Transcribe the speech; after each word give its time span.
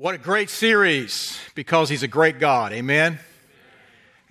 What 0.00 0.14
a 0.14 0.18
great 0.18 0.48
series 0.48 1.40
because 1.56 1.88
he's 1.88 2.04
a 2.04 2.08
great 2.08 2.38
God. 2.38 2.72
Amen. 2.72 3.18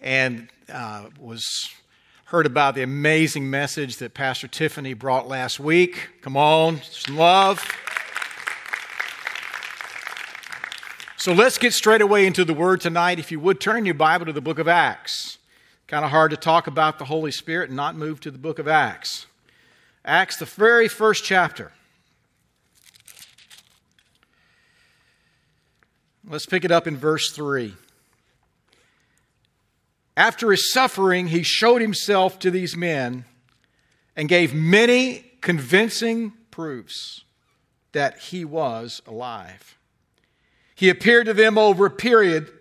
And 0.01 0.47
uh, 0.71 1.08
was 1.20 1.43
heard 2.24 2.46
about 2.46 2.74
the 2.74 2.83
amazing 2.83 3.50
message 3.50 3.98
that 3.98 4.14
Pastor 4.14 4.48
Tiffany 4.48 4.93
brought 4.93 5.27
last 5.27 5.59
week. 5.59 6.08
Come 6.22 6.38
on, 6.38 6.80
some 6.83 7.17
love. 7.17 7.69
So 11.18 11.34
let's 11.34 11.57
get 11.57 11.73
straight 11.73 11.99
away 11.99 12.25
into 12.25 12.45
the 12.45 12.54
word 12.54 12.79
tonight. 12.79 13.20
If 13.20 13.29
you 13.29 13.41
would 13.41 13.59
turn 13.59 13.84
your 13.84 13.93
Bible 13.93 14.25
to 14.27 14.31
the 14.31 14.39
book 14.39 14.59
of 14.59 14.70
Acts. 14.70 15.38
Kind 15.88 16.05
of 16.05 16.11
hard 16.11 16.31
to 16.31 16.38
talk 16.38 16.68
about 16.68 16.97
the 16.97 17.04
Holy 17.04 17.34
Spirit 17.34 17.70
and 17.70 17.75
not 17.75 17.93
move 17.93 18.21
to 18.21 18.31
the 18.31 18.38
book 18.38 18.57
of 18.57 18.70
Acts. 18.70 19.25
Acts, 20.05 20.38
the 20.38 20.45
very 20.45 20.88
first 20.88 21.25
chapter. 21.25 21.73
Let's 26.30 26.46
pick 26.46 26.66
it 26.66 26.71
up 26.71 26.88
in 26.88 26.98
verse 26.98 27.31
3. 27.31 27.73
After 30.17 30.52
his 30.52 30.73
suffering, 30.73 31.27
he 31.27 31.41
showed 31.41 31.80
himself 31.80 32.38
to 32.40 32.52
these 32.52 32.76
men 32.76 33.23
and 34.13 34.27
gave 34.27 34.53
many 34.53 35.31
convincing 35.40 36.34
proofs 36.52 37.23
that 37.94 38.20
he 38.20 38.44
was 38.44 39.02
alive. 39.08 39.77
He 40.76 40.90
appeared 40.90 41.27
to 41.27 41.34
them 41.34 41.58
over 41.58 41.86
a 41.86 41.91
period 41.91 42.52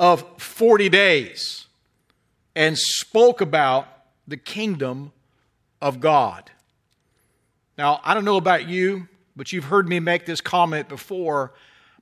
of 0.00 0.24
40 0.42 0.88
days 0.88 1.66
and 2.56 2.76
spoke 2.76 3.40
about 3.40 3.86
the 4.26 4.36
kingdom 4.36 5.12
of 5.80 6.00
God. 6.00 6.50
Now, 7.78 8.00
I 8.02 8.14
don't 8.14 8.24
know 8.24 8.36
about 8.36 8.68
you, 8.68 9.06
but 9.36 9.52
you've 9.52 9.64
heard 9.64 9.88
me 9.88 10.00
make 10.00 10.26
this 10.26 10.40
comment 10.40 10.88
before 10.88 11.52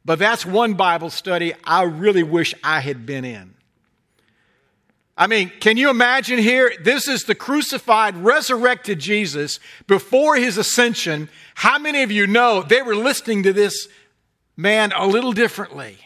but 0.05 0.19
that's 0.19 0.47
one 0.47 0.75
Bible 0.75 1.11
study 1.11 1.53
I 1.65 1.83
really 1.83 2.23
wish 2.23 2.55
I 2.65 2.81
had 2.81 3.07
been 3.07 3.25
in. 3.25 3.55
I 5.17 5.27
mean, 5.27 5.53
can 5.61 5.77
you 5.77 5.91
imagine 5.91 6.39
here? 6.39 6.73
This 6.83 7.07
is 7.07 7.25
the 7.25 7.35
crucified, 7.35 8.17
resurrected 8.17 8.99
Jesus 8.99 9.61
before 9.87 10.37
his 10.37 10.57
ascension. 10.57 11.29
How 11.55 11.79
many 11.79 12.03
of 12.03 12.11
you 12.11 12.27
know 12.27 12.63
they 12.63 12.81
were 12.81 12.97
listening 12.97 13.43
to 13.43 13.53
this 13.53 13.87
man 14.57 14.93
a 14.97 15.07
little 15.07 15.33
differently 15.33 15.99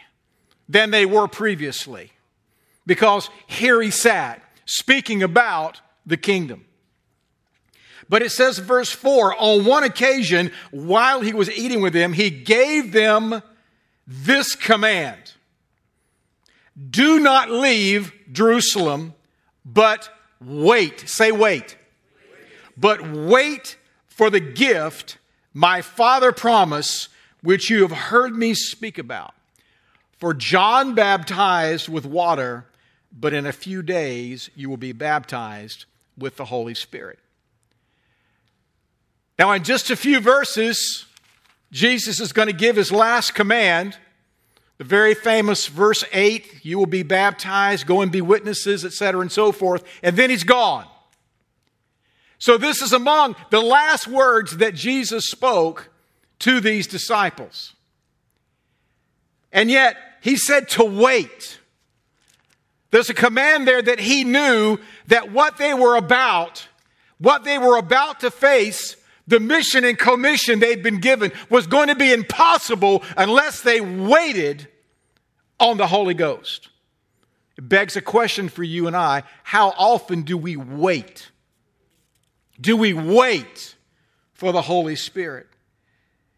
than 0.69 0.91
they 0.91 1.07
were 1.07 1.29
previously? 1.29 2.11
Because 2.87 3.31
here 3.47 3.81
he 3.81 3.93
sat 3.93 4.43
speaking 4.67 5.23
about 5.23 5.81
the 6.05 6.17
kingdom. 6.17 6.65
But 8.09 8.23
it 8.23 8.31
says, 8.31 8.59
verse 8.59 8.91
4 8.91 9.37
on 9.39 9.65
one 9.65 9.85
occasion, 9.85 10.51
while 10.73 11.21
he 11.21 11.33
was 11.33 11.49
eating 11.51 11.81
with 11.81 11.93
them, 11.93 12.13
he 12.13 12.31
gave 12.31 12.91
them 12.93 13.43
this 14.07 14.55
command 14.55 15.33
Do 16.91 17.21
not 17.21 17.51
leave 17.51 18.13
Jerusalem, 18.33 19.15
but 19.65 20.11
wait. 20.41 21.09
Say, 21.09 21.33
wait. 21.33 21.77
But 22.77 23.07
wait 23.07 23.77
for 24.07 24.31
the 24.31 24.41
gift 24.41 25.19
my 25.53 25.81
Father 25.81 26.33
promised, 26.33 27.09
which 27.41 27.71
you 27.71 27.83
have 27.83 27.93
heard 27.93 28.35
me 28.35 28.55
speak 28.55 28.99
about. 28.99 29.35
For 30.19 30.35
John 30.35 30.95
baptized 30.95 31.89
with 31.89 32.05
water, 32.05 32.67
but 33.13 33.33
in 33.33 33.47
a 33.47 33.53
few 33.53 33.83
days 33.83 34.51
you 34.57 34.69
will 34.69 34.77
be 34.77 34.93
baptized 34.93 35.85
with 36.19 36.37
the 36.37 36.47
Holy 36.47 36.75
Spirit. 36.75 37.19
Now, 39.39 39.53
in 39.53 39.65
just 39.65 39.91
a 39.91 39.97
few 39.97 40.21
verses, 40.21 41.07
Jesus 41.75 42.21
is 42.21 42.33
going 42.33 42.47
to 42.47 42.55
give 42.55 42.77
his 42.77 42.93
last 42.93 43.35
command. 43.35 43.99
The 44.79 44.85
very 44.85 45.13
famous 45.13 45.67
verse 45.67 46.05
8 46.13 46.65
you 46.65 46.79
will 46.79 46.87
be 46.87 47.03
baptized, 47.03 47.85
go 47.85 48.01
and 48.01 48.13
be 48.13 48.21
witnesses, 48.21 48.85
etc., 48.85 49.21
and 49.21 49.33
so 49.33 49.51
forth. 49.51 49.83
And 50.01 50.17
then 50.17 50.31
he's 50.31 50.45
gone. 50.45 50.87
So, 52.39 52.57
this 52.57 52.81
is 52.81 52.93
among 52.93 53.35
the 53.51 53.61
last 53.61 54.07
words 54.07 54.59
that 54.59 54.75
Jesus 54.77 55.27
spoke 55.27 55.91
to 56.41 56.61
these 56.61 56.87
disciples. 56.87 57.75
And 59.51 59.69
yet, 59.69 59.97
he 60.21 60.37
said 60.37 60.69
to 60.71 60.85
wait. 60.85 61.59
There's 62.93 63.11
a 63.11 63.15
command 63.15 63.67
there 63.67 63.83
that 63.83 63.99
he 63.99 64.23
knew 64.23 64.79
that 65.09 65.33
what 65.33 65.57
they 65.57 65.75
were 65.75 65.97
about, 65.97 66.69
what 67.19 67.43
they 67.43 67.59
were 67.59 67.77
about 67.77 68.21
to 68.21 68.31
face, 68.31 68.95
the 69.27 69.41
mission 69.41 69.85
and 69.85 69.99
commission 69.99 70.61
they'd 70.61 70.83
been 70.83 71.01
given 71.01 71.33
was 71.49 71.67
going 71.67 71.89
to 71.89 71.95
be 71.95 72.13
impossible 72.13 73.03
unless 73.17 73.63
they 73.63 73.81
waited 73.81 74.69
on 75.59 75.77
the 75.77 75.87
Holy 75.87 76.15
Ghost. 76.15 76.69
It 77.57 77.69
begs 77.69 77.97
a 77.97 78.03
question 78.03 78.49
for 78.49 78.63
you 78.63 78.87
and 78.87 78.97
I 78.97 79.23
how 79.43 79.71
often 79.71 80.23
do 80.23 80.37
we 80.37 80.57
wait? 80.57 81.31
Do 82.61 82.77
we 82.77 82.93
wait 82.93 83.75
for 84.33 84.53
the 84.53 84.63
Holy 84.63 84.97
Spirit? 84.97 85.47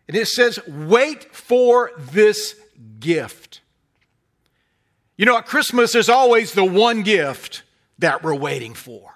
And 0.09 0.17
it 0.17 0.29
says, 0.29 0.59
wait 0.67 1.35
for 1.35 1.91
this 1.99 2.55
gift. 3.01 3.61
You 5.17 5.27
know, 5.27 5.37
at 5.39 5.47
Christmas, 5.47 5.93
there's 5.93 6.09
always 6.09 6.53
the 6.53 6.65
one 6.65 7.03
gift 7.03 7.63
that 7.99 8.23
we're 8.23 8.35
waiting 8.35 8.75
for. 8.75 9.15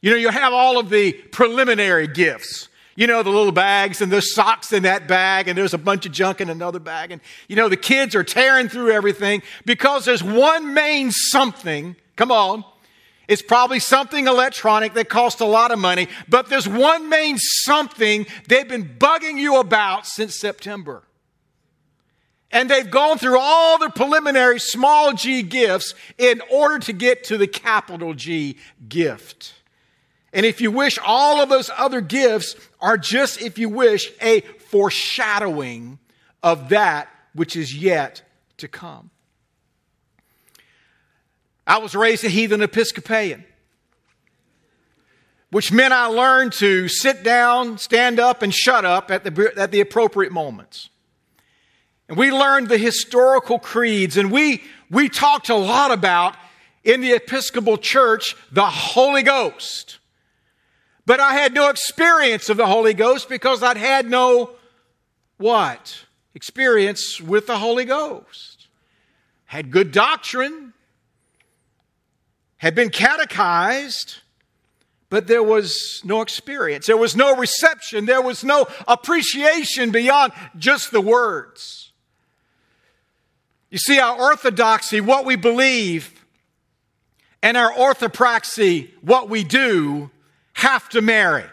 You 0.00 0.10
know, 0.10 0.16
you 0.16 0.30
have 0.30 0.52
all 0.52 0.78
of 0.78 0.90
the 0.90 1.12
preliminary 1.12 2.06
gifts. 2.06 2.68
You 2.96 3.06
know, 3.06 3.22
the 3.22 3.30
little 3.30 3.52
bags 3.52 4.02
and 4.02 4.10
the 4.10 4.20
socks 4.20 4.72
in 4.72 4.82
that 4.82 5.08
bag, 5.08 5.48
and 5.48 5.56
there's 5.56 5.74
a 5.74 5.78
bunch 5.78 6.04
of 6.06 6.12
junk 6.12 6.40
in 6.40 6.50
another 6.50 6.78
bag. 6.78 7.12
And, 7.12 7.20
you 7.48 7.56
know, 7.56 7.68
the 7.68 7.76
kids 7.76 8.14
are 8.14 8.24
tearing 8.24 8.68
through 8.68 8.90
everything 8.90 9.42
because 9.64 10.04
there's 10.04 10.22
one 10.22 10.74
main 10.74 11.10
something. 11.10 11.96
Come 12.16 12.30
on. 12.30 12.64
It's 13.28 13.42
probably 13.42 13.78
something 13.78 14.26
electronic 14.26 14.94
that 14.94 15.08
costs 15.08 15.40
a 15.40 15.46
lot 15.46 15.70
of 15.70 15.78
money, 15.78 16.08
but 16.28 16.48
there's 16.48 16.68
one 16.68 17.08
main 17.08 17.38
something 17.38 18.26
they've 18.48 18.68
been 18.68 18.96
bugging 18.98 19.38
you 19.38 19.60
about 19.60 20.04
since 20.04 20.34
September. 20.34 21.04
And 22.50 22.68
they've 22.68 22.90
gone 22.90 23.18
through 23.18 23.38
all 23.38 23.78
the 23.78 23.90
preliminary 23.90 24.58
small 24.58 25.12
g 25.12 25.42
gifts 25.42 25.94
in 26.18 26.42
order 26.50 26.80
to 26.80 26.92
get 26.92 27.22
to 27.24 27.38
the 27.38 27.46
capital 27.46 28.14
G 28.14 28.56
gift. 28.88 29.54
And 30.32 30.46
if 30.46 30.60
you 30.60 30.70
wish, 30.70 30.98
all 31.04 31.40
of 31.40 31.48
those 31.48 31.70
other 31.76 32.00
gifts 32.00 32.54
are 32.80 32.96
just, 32.96 33.42
if 33.42 33.58
you 33.58 33.68
wish, 33.68 34.12
a 34.20 34.40
foreshadowing 34.40 35.98
of 36.42 36.68
that 36.68 37.08
which 37.34 37.56
is 37.56 37.74
yet 37.74 38.22
to 38.58 38.68
come. 38.68 39.10
I 41.66 41.78
was 41.78 41.94
raised 41.94 42.24
a 42.24 42.28
heathen 42.28 42.62
Episcopalian, 42.62 43.44
which 45.50 45.70
meant 45.72 45.92
I 45.92 46.06
learned 46.06 46.52
to 46.54 46.88
sit 46.88 47.22
down, 47.22 47.78
stand 47.78 48.18
up, 48.18 48.42
and 48.42 48.52
shut 48.52 48.84
up 48.84 49.10
at 49.10 49.24
the, 49.24 49.52
at 49.56 49.70
the 49.70 49.80
appropriate 49.80 50.32
moments. 50.32 50.88
And 52.08 52.18
we 52.18 52.32
learned 52.32 52.68
the 52.68 52.78
historical 52.78 53.60
creeds, 53.60 54.16
and 54.16 54.32
we, 54.32 54.64
we 54.90 55.08
talked 55.08 55.48
a 55.48 55.54
lot 55.54 55.92
about 55.92 56.34
in 56.82 57.00
the 57.00 57.12
Episcopal 57.12 57.78
Church 57.78 58.34
the 58.50 58.66
Holy 58.66 59.22
Ghost. 59.22 59.99
But 61.10 61.18
I 61.18 61.34
had 61.34 61.54
no 61.54 61.70
experience 61.70 62.50
of 62.50 62.56
the 62.56 62.68
Holy 62.68 62.94
Ghost 62.94 63.28
because 63.28 63.64
I'd 63.64 63.76
had 63.76 64.08
no 64.08 64.50
what? 65.38 66.04
Experience 66.36 67.20
with 67.20 67.48
the 67.48 67.58
Holy 67.58 67.84
Ghost. 67.84 68.68
Had 69.46 69.72
good 69.72 69.90
doctrine, 69.90 70.72
had 72.58 72.76
been 72.76 72.90
catechized, 72.90 74.18
but 75.08 75.26
there 75.26 75.42
was 75.42 76.00
no 76.04 76.20
experience. 76.20 76.86
There 76.86 76.96
was 76.96 77.16
no 77.16 77.34
reception. 77.34 78.06
There 78.06 78.22
was 78.22 78.44
no 78.44 78.68
appreciation 78.86 79.90
beyond 79.90 80.32
just 80.56 80.92
the 80.92 81.00
words. 81.00 81.90
You 83.68 83.78
see, 83.78 83.98
our 83.98 84.16
orthodoxy, 84.16 85.00
what 85.00 85.24
we 85.24 85.34
believe, 85.34 86.24
and 87.42 87.56
our 87.56 87.72
orthopraxy, 87.72 88.90
what 89.00 89.28
we 89.28 89.42
do, 89.42 90.12
have 90.60 90.88
to 90.90 91.00
marry. 91.00 91.44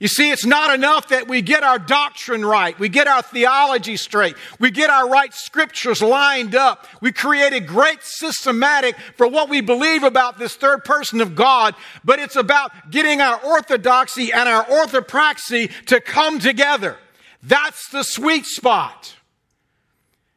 You 0.00 0.08
see, 0.08 0.30
it's 0.30 0.44
not 0.44 0.74
enough 0.74 1.08
that 1.08 1.28
we 1.28 1.40
get 1.40 1.62
our 1.62 1.78
doctrine 1.78 2.44
right, 2.44 2.78
we 2.78 2.88
get 2.88 3.06
our 3.06 3.22
theology 3.22 3.96
straight, 3.96 4.34
we 4.58 4.70
get 4.70 4.90
our 4.90 5.08
right 5.08 5.32
scriptures 5.32 6.02
lined 6.02 6.54
up, 6.54 6.86
we 7.00 7.12
create 7.12 7.52
a 7.52 7.60
great 7.60 8.02
systematic 8.02 8.96
for 9.16 9.28
what 9.28 9.48
we 9.48 9.60
believe 9.60 10.02
about 10.02 10.38
this 10.38 10.56
third 10.56 10.84
person 10.84 11.20
of 11.20 11.34
God, 11.34 11.74
but 12.04 12.18
it's 12.18 12.36
about 12.36 12.90
getting 12.90 13.20
our 13.20 13.38
orthodoxy 13.44 14.32
and 14.32 14.48
our 14.48 14.64
orthopraxy 14.64 15.70
to 15.86 16.00
come 16.00 16.38
together. 16.38 16.98
That's 17.42 17.88
the 17.90 18.02
sweet 18.02 18.46
spot. 18.46 19.14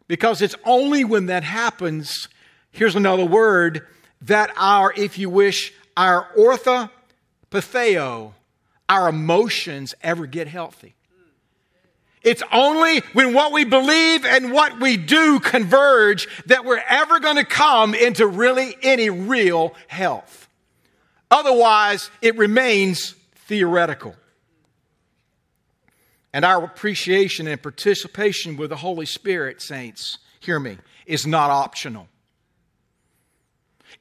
Because 0.07 0.41
it's 0.41 0.55
only 0.65 1.03
when 1.03 1.25
that 1.25 1.43
happens, 1.43 2.29
here's 2.71 2.95
another 2.95 3.25
word, 3.25 3.85
that 4.21 4.51
our, 4.55 4.93
if 4.95 5.17
you 5.17 5.29
wish, 5.29 5.73
our 5.97 6.29
ortho 6.37 6.89
patheo, 7.51 8.33
our 8.89 9.09
emotions 9.09 9.93
ever 10.01 10.25
get 10.25 10.47
healthy. 10.47 10.95
It's 12.23 12.43
only 12.51 12.99
when 13.13 13.33
what 13.33 13.53
we 13.53 13.63
believe 13.63 14.25
and 14.25 14.51
what 14.51 14.79
we 14.79 14.97
do 14.97 15.39
converge 15.39 16.27
that 16.47 16.65
we're 16.65 16.83
ever 16.89 17.19
going 17.19 17.37
to 17.37 17.45
come 17.45 17.93
into 17.93 18.27
really 18.27 18.75
any 18.81 19.09
real 19.09 19.73
health. 19.87 20.49
Otherwise, 21.29 22.09
it 22.21 22.37
remains 22.37 23.15
theoretical. 23.47 24.15
And 26.33 26.43
our 26.43 26.63
appreciation 26.63 27.47
and 27.47 27.61
participation 27.61 28.57
with 28.57 28.71
the 28.71 28.75
Holy 28.77 29.05
Spirit, 29.05 29.61
saints, 29.61 30.17
hear 30.39 30.59
me, 30.59 30.77
is 31.05 31.25
not 31.25 31.49
optional. 31.49 32.07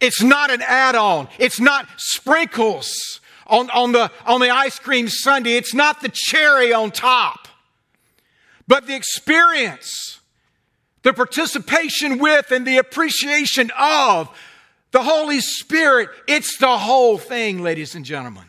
It's 0.01 0.23
not 0.23 0.51
an 0.51 0.63
add 0.63 0.95
on. 0.95 1.29
It's 1.39 1.61
not 1.61 1.87
sprinkles 1.97 3.21
on, 3.47 3.71
on, 3.71 3.93
the, 3.93 4.11
on 4.25 4.41
the 4.41 4.51
ice 4.51 4.79
cream 4.79 5.09
sundae. 5.09 5.57
It's 5.57 5.75
not 5.75 6.01
the 6.01 6.11
cherry 6.13 6.73
on 6.73 6.91
top. 6.91 7.49
But 8.69 8.87
the 8.87 8.95
experience, 8.95 10.21
the 11.03 11.13
participation 11.13 12.19
with, 12.19 12.51
and 12.51 12.67
the 12.67 12.79
appreciation 12.79 13.71
of 13.79 14.29
the 14.91 15.03
Holy 15.03 15.41
Spirit, 15.41 16.09
it's 16.27 16.59
the 16.59 16.79
whole 16.79 17.19
thing, 17.19 17.63
ladies 17.63 17.95
and 17.95 18.05
gentlemen. 18.05 18.45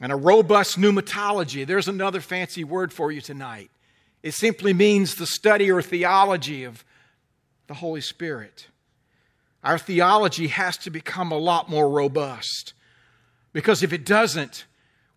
And 0.00 0.12
a 0.12 0.16
robust 0.16 0.78
pneumatology, 0.78 1.66
there's 1.66 1.88
another 1.88 2.20
fancy 2.20 2.64
word 2.64 2.92
for 2.92 3.12
you 3.12 3.20
tonight. 3.20 3.70
It 4.22 4.32
simply 4.32 4.72
means 4.72 5.14
the 5.14 5.26
study 5.26 5.70
or 5.70 5.82
theology 5.82 6.64
of 6.64 6.84
the 7.66 7.74
Holy 7.74 8.00
Spirit. 8.00 8.66
Our 9.62 9.78
theology 9.78 10.48
has 10.48 10.76
to 10.78 10.90
become 10.90 11.32
a 11.32 11.38
lot 11.38 11.68
more 11.68 11.88
robust. 11.88 12.72
Because 13.52 13.82
if 13.82 13.92
it 13.92 14.06
doesn't, 14.06 14.64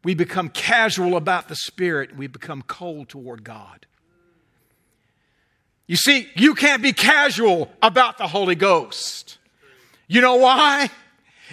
we 0.03 0.15
become 0.15 0.49
casual 0.49 1.15
about 1.15 1.47
the 1.47 1.55
Spirit 1.55 2.09
and 2.09 2.19
we 2.19 2.27
become 2.27 2.61
cold 2.63 3.09
toward 3.09 3.43
God. 3.43 3.85
You 5.87 5.95
see, 5.95 6.29
you 6.35 6.55
can't 6.55 6.81
be 6.81 6.93
casual 6.93 7.71
about 7.81 8.17
the 8.17 8.27
Holy 8.27 8.55
Ghost. 8.55 9.37
You 10.07 10.21
know 10.21 10.35
why? 10.35 10.89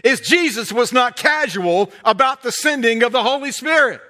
Is 0.03 0.21
Jesus 0.21 0.73
was 0.73 0.93
not 0.93 1.17
casual 1.17 1.93
about 2.05 2.43
the 2.43 2.53
sending 2.53 3.03
of 3.03 3.13
the 3.13 3.23
Holy 3.23 3.53
Spirit. 3.53 4.01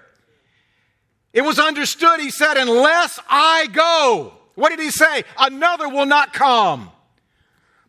It 1.33 1.43
was 1.43 1.59
understood, 1.59 2.21
he 2.21 2.31
said, 2.31 2.56
unless 2.56 3.19
I 3.29 3.67
go, 3.73 4.35
what 4.55 4.71
did 4.71 4.81
he 4.81 4.91
say? 4.91 5.25
Another 5.38 5.88
will 5.88 6.06
not 6.06 6.33
come. 6.33 6.91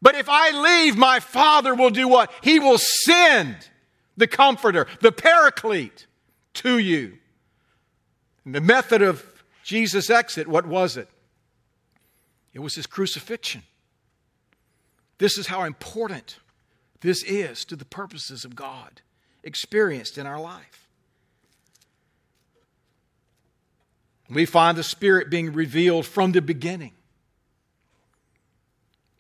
But 0.02 0.16
if 0.16 0.28
I 0.28 0.50
leave, 0.52 0.98
my 0.98 1.20
Father 1.20 1.76
will 1.76 1.92
do 1.92 2.08
what? 2.08 2.32
He 2.42 2.60
will 2.60 2.78
send 2.78 3.70
the 4.18 4.28
Comforter, 4.28 4.88
the 5.00 5.12
Paraclete 5.12 6.08
to 6.56 6.80
you. 6.80 7.18
And 8.44 8.56
the 8.56 8.62
method 8.62 9.02
of 9.02 9.24
Jesus' 9.64 10.10
exit, 10.10 10.48
what 10.48 10.66
was 10.66 10.98
it? 10.98 11.08
It 12.54 12.60
was 12.60 12.76
his 12.76 12.88
crucifixion. 12.88 13.64
This 15.20 15.38
is 15.38 15.48
how 15.48 15.64
important 15.64 16.40
this 17.02 17.24
is 17.24 17.64
to 17.66 17.76
the 17.76 17.86
purposes 17.86 18.44
of 18.44 18.56
God 18.56 19.02
experienced 19.44 20.18
in 20.18 20.26
our 20.26 20.40
life. 20.40 20.88
We 24.30 24.46
find 24.46 24.78
the 24.78 24.84
Spirit 24.84 25.30
being 25.30 25.54
revealed 25.54 26.06
from 26.06 26.32
the 26.32 26.42
beginning. 26.42 26.94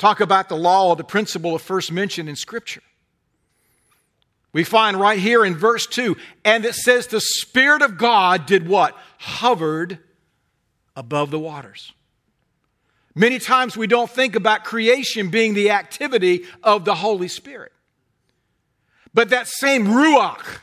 Talk 0.01 0.19
about 0.19 0.49
the 0.49 0.55
law 0.57 0.95
the 0.95 1.03
principle 1.03 1.53
of 1.53 1.61
first 1.61 1.91
mention 1.91 2.27
in 2.27 2.35
Scripture. 2.35 2.81
We 4.51 4.63
find 4.63 4.99
right 4.99 5.19
here 5.19 5.45
in 5.45 5.55
verse 5.55 5.85
2, 5.85 6.17
and 6.43 6.65
it 6.65 6.73
says 6.73 7.05
the 7.05 7.21
Spirit 7.21 7.83
of 7.83 7.99
God 7.99 8.47
did 8.47 8.67
what? 8.67 8.97
Hovered 9.19 9.99
above 10.95 11.29
the 11.29 11.37
waters. 11.37 11.93
Many 13.13 13.37
times 13.37 13.77
we 13.77 13.85
don't 13.85 14.09
think 14.09 14.35
about 14.35 14.63
creation 14.63 15.29
being 15.29 15.53
the 15.53 15.69
activity 15.69 16.45
of 16.63 16.83
the 16.83 16.95
Holy 16.95 17.27
Spirit. 17.27 17.71
But 19.13 19.29
that 19.29 19.47
same 19.47 19.85
Ruach, 19.85 20.61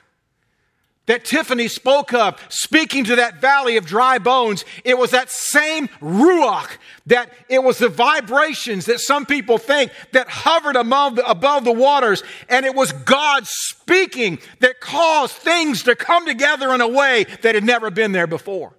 that 1.08 1.24
Tiffany 1.24 1.68
spoke 1.68 2.12
of, 2.12 2.38
speaking 2.50 3.04
to 3.04 3.16
that 3.16 3.40
valley 3.40 3.78
of 3.78 3.86
dry 3.86 4.18
bones, 4.18 4.64
it 4.84 4.96
was 4.96 5.10
that 5.10 5.30
same 5.30 5.88
ruach 6.00 6.68
that 7.06 7.32
it 7.48 7.62
was 7.62 7.78
the 7.78 7.88
vibrations 7.88 8.84
that 8.86 9.00
some 9.00 9.24
people 9.24 9.56
think 9.56 9.90
that 10.12 10.28
hovered 10.28 10.76
above 10.76 11.16
the, 11.16 11.28
above 11.28 11.64
the 11.64 11.72
waters, 11.72 12.22
and 12.50 12.66
it 12.66 12.74
was 12.74 12.92
God 12.92 13.46
speaking 13.46 14.38
that 14.60 14.80
caused 14.80 15.32
things 15.32 15.82
to 15.84 15.96
come 15.96 16.26
together 16.26 16.74
in 16.74 16.82
a 16.82 16.88
way 16.88 17.24
that 17.42 17.54
had 17.54 17.64
never 17.64 17.90
been 17.90 18.12
there 18.12 18.26
before. 18.26 18.74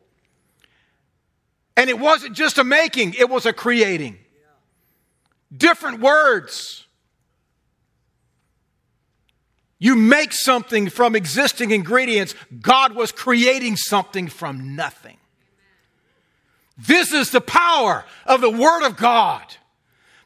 And 1.75 1.89
it 1.89 1.97
wasn't 1.97 2.35
just 2.35 2.59
a 2.59 2.63
making, 2.63 3.15
it 3.15 3.29
was 3.29 3.47
a 3.47 3.53
creating. 3.53 4.17
Different 5.55 5.99
words 5.99 6.85
you 9.79 9.95
make 9.95 10.33
something 10.33 10.89
from 10.89 11.15
existing 11.15 11.71
ingredients. 11.71 12.35
God 12.61 12.93
was 12.93 13.13
creating 13.13 13.77
something 13.77 14.27
from 14.27 14.75
nothing. 14.75 15.17
This 16.77 17.13
is 17.13 17.31
the 17.31 17.41
power 17.41 18.05
of 18.25 18.41
the 18.41 18.49
Word 18.49 18.85
of 18.85 18.97
God. 18.97 19.41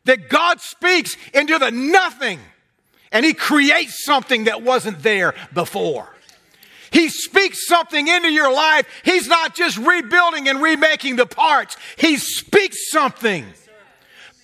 That 0.05 0.27
God 0.27 0.59
speaks 0.59 1.15
into 1.33 1.57
the 1.59 1.71
nothing 1.71 2.39
and 3.11 3.23
He 3.23 3.33
creates 3.33 4.03
something 4.03 4.45
that 4.45 4.63
wasn't 4.63 5.01
there 5.01 5.33
before. 5.53 6.09
He 6.91 7.09
speaks 7.09 7.67
something 7.67 8.07
into 8.07 8.29
your 8.29 8.53
life. 8.53 8.87
He's 9.03 9.27
not 9.27 9.55
just 9.55 9.77
rebuilding 9.77 10.49
and 10.49 10.61
remaking 10.61 11.15
the 11.15 11.25
parts. 11.25 11.77
He 11.97 12.17
speaks 12.17 12.91
something 12.91 13.45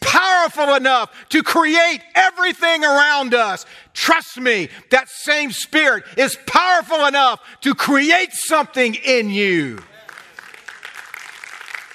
powerful 0.02 0.76
enough 0.76 1.12
to 1.30 1.44
create 1.44 2.02
everything 2.16 2.84
around 2.84 3.34
us. 3.34 3.66
Trust 3.94 4.38
me, 4.38 4.70
that 4.92 5.10
same 5.10 5.52
spirit 5.52 6.04
is 6.18 6.38
powerful 6.46 7.06
enough 7.06 7.42
to 7.62 7.76
create 7.76 8.32
something 8.34 8.96
in 8.96 9.30
you. 9.30 9.80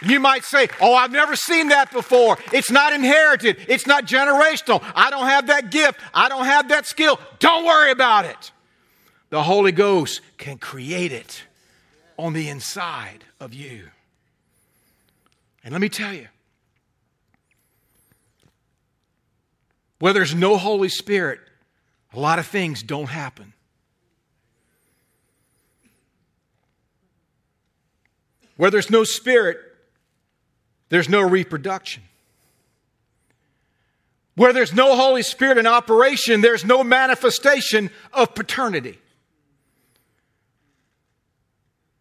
You 0.02 0.20
might 0.20 0.44
say, 0.44 0.68
Oh, 0.80 0.94
I've 0.94 1.12
never 1.12 1.34
seen 1.34 1.68
that 1.68 1.90
before. 1.90 2.38
It's 2.52 2.70
not 2.70 2.92
inherited. 2.92 3.56
It's 3.68 3.86
not 3.86 4.06
generational. 4.06 4.84
I 4.94 5.10
don't 5.10 5.26
have 5.26 5.46
that 5.46 5.70
gift. 5.70 5.98
I 6.12 6.28
don't 6.28 6.44
have 6.44 6.68
that 6.68 6.86
skill. 6.86 7.18
Don't 7.38 7.64
worry 7.64 7.90
about 7.90 8.26
it. 8.26 8.52
The 9.30 9.42
Holy 9.42 9.72
Ghost 9.72 10.20
can 10.36 10.58
create 10.58 11.12
it 11.12 11.44
on 12.18 12.34
the 12.34 12.48
inside 12.48 13.24
of 13.40 13.54
you. 13.54 13.88
And 15.64 15.72
let 15.72 15.80
me 15.80 15.88
tell 15.88 16.12
you, 16.12 16.28
where 19.98 20.12
there's 20.12 20.34
no 20.34 20.56
Holy 20.56 20.88
Spirit, 20.88 21.40
a 22.12 22.18
lot 22.18 22.38
of 22.38 22.46
things 22.46 22.82
don't 22.82 23.08
happen. 23.08 23.52
Where 28.56 28.70
there's 28.70 28.90
no 28.90 29.04
spirit, 29.04 29.58
there's 30.88 31.08
no 31.08 31.22
reproduction. 31.22 32.04
Where 34.36 34.52
there's 34.52 34.72
no 34.72 34.96
Holy 34.96 35.22
Spirit 35.22 35.58
in 35.58 35.66
operation, 35.66 36.40
there's 36.40 36.64
no 36.64 36.84
manifestation 36.84 37.90
of 38.12 38.34
paternity. 38.34 38.98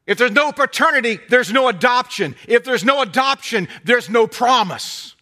If 0.06 0.18
there's 0.18 0.32
no 0.32 0.52
paternity, 0.52 1.20
there's 1.30 1.52
no 1.52 1.70
adoption. 1.70 2.36
If 2.48 2.66
there's 2.66 2.84
no 2.84 3.02
adoption, 3.02 3.68
there's 3.84 4.10
no 4.10 4.28
promise. 4.28 5.13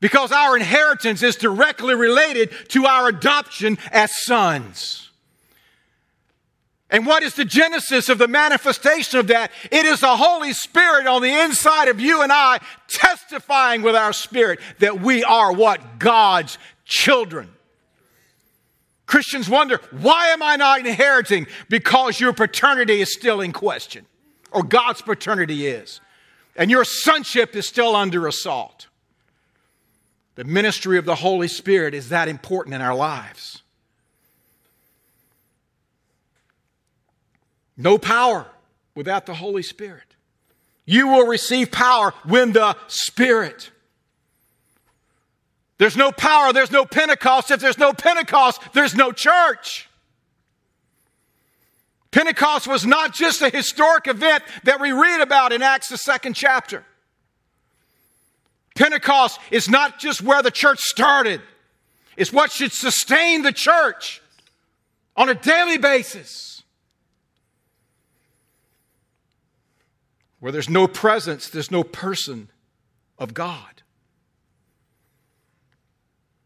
Because 0.00 0.30
our 0.30 0.56
inheritance 0.56 1.22
is 1.22 1.36
directly 1.36 1.94
related 1.94 2.50
to 2.68 2.86
our 2.86 3.08
adoption 3.08 3.78
as 3.90 4.10
sons. 4.24 5.10
And 6.90 7.04
what 7.04 7.22
is 7.22 7.34
the 7.34 7.44
genesis 7.44 8.08
of 8.08 8.16
the 8.18 8.28
manifestation 8.28 9.18
of 9.18 9.26
that? 9.26 9.50
It 9.70 9.84
is 9.84 10.00
the 10.00 10.16
Holy 10.16 10.52
Spirit 10.52 11.06
on 11.06 11.20
the 11.20 11.42
inside 11.44 11.88
of 11.88 12.00
you 12.00 12.22
and 12.22 12.32
I 12.32 12.60
testifying 12.88 13.82
with 13.82 13.94
our 13.94 14.12
spirit 14.12 14.60
that 14.78 15.00
we 15.00 15.22
are 15.22 15.52
what? 15.52 15.98
God's 15.98 16.56
children. 16.86 17.50
Christians 19.04 19.48
wonder, 19.48 19.80
why 19.90 20.28
am 20.28 20.42
I 20.42 20.56
not 20.56 20.80
inheriting? 20.80 21.46
Because 21.68 22.20
your 22.20 22.32
paternity 22.32 23.00
is 23.00 23.12
still 23.12 23.40
in 23.40 23.52
question, 23.52 24.06
or 24.50 24.62
God's 24.62 25.02
paternity 25.02 25.66
is, 25.66 26.00
and 26.56 26.70
your 26.70 26.84
sonship 26.84 27.56
is 27.56 27.66
still 27.66 27.96
under 27.96 28.26
assault. 28.26 28.87
The 30.38 30.44
ministry 30.44 30.98
of 30.98 31.04
the 31.04 31.16
Holy 31.16 31.48
Spirit 31.48 31.94
is 31.94 32.10
that 32.10 32.28
important 32.28 32.76
in 32.76 32.80
our 32.80 32.94
lives. 32.94 33.60
No 37.76 37.98
power 37.98 38.46
without 38.94 39.26
the 39.26 39.34
Holy 39.34 39.64
Spirit. 39.64 40.04
You 40.84 41.08
will 41.08 41.26
receive 41.26 41.72
power 41.72 42.14
when 42.22 42.52
the 42.52 42.76
Spirit. 42.86 43.72
There's 45.78 45.96
no 45.96 46.12
power, 46.12 46.52
there's 46.52 46.70
no 46.70 46.84
Pentecost. 46.84 47.50
If 47.50 47.58
there's 47.58 47.76
no 47.76 47.92
Pentecost, 47.92 48.60
there's 48.74 48.94
no 48.94 49.10
church. 49.10 49.88
Pentecost 52.12 52.68
was 52.68 52.86
not 52.86 53.12
just 53.12 53.42
a 53.42 53.50
historic 53.50 54.06
event 54.06 54.44
that 54.62 54.80
we 54.80 54.92
read 54.92 55.20
about 55.20 55.52
in 55.52 55.62
Acts, 55.62 55.88
the 55.88 55.98
second 55.98 56.34
chapter. 56.34 56.84
Pentecost 58.78 59.40
is 59.50 59.68
not 59.68 59.98
just 59.98 60.22
where 60.22 60.40
the 60.40 60.52
church 60.52 60.78
started, 60.78 61.42
it's 62.16 62.32
what 62.32 62.52
should 62.52 62.72
sustain 62.72 63.42
the 63.42 63.50
church 63.50 64.22
on 65.16 65.28
a 65.28 65.34
daily 65.34 65.78
basis. 65.78 66.62
Where 70.38 70.52
there's 70.52 70.68
no 70.68 70.86
presence, 70.86 71.48
there's 71.48 71.72
no 71.72 71.82
person 71.82 72.50
of 73.18 73.34
God. 73.34 73.82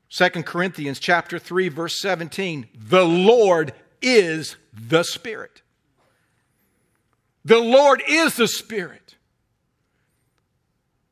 2 0.08 0.28
Corinthians 0.42 0.98
chapter 0.98 1.38
3 1.38 1.68
verse 1.68 2.00
17 2.00 2.66
the 2.74 3.04
Lord 3.04 3.74
is 4.00 4.56
the 4.72 5.02
Spirit. 5.02 5.60
The 7.44 7.58
Lord 7.58 8.02
is 8.08 8.36
the 8.36 8.48
Spirit. 8.48 9.16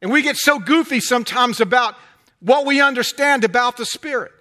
And 0.03 0.11
we 0.11 0.23
get 0.23 0.37
so 0.37 0.59
goofy 0.59 1.01
sometimes 1.01 1.61
about 1.61 1.95
what 2.41 2.65
we 2.65 2.81
understand 2.81 3.45
about 3.45 3.77
the 3.77 3.85
Spirit. 3.85 4.33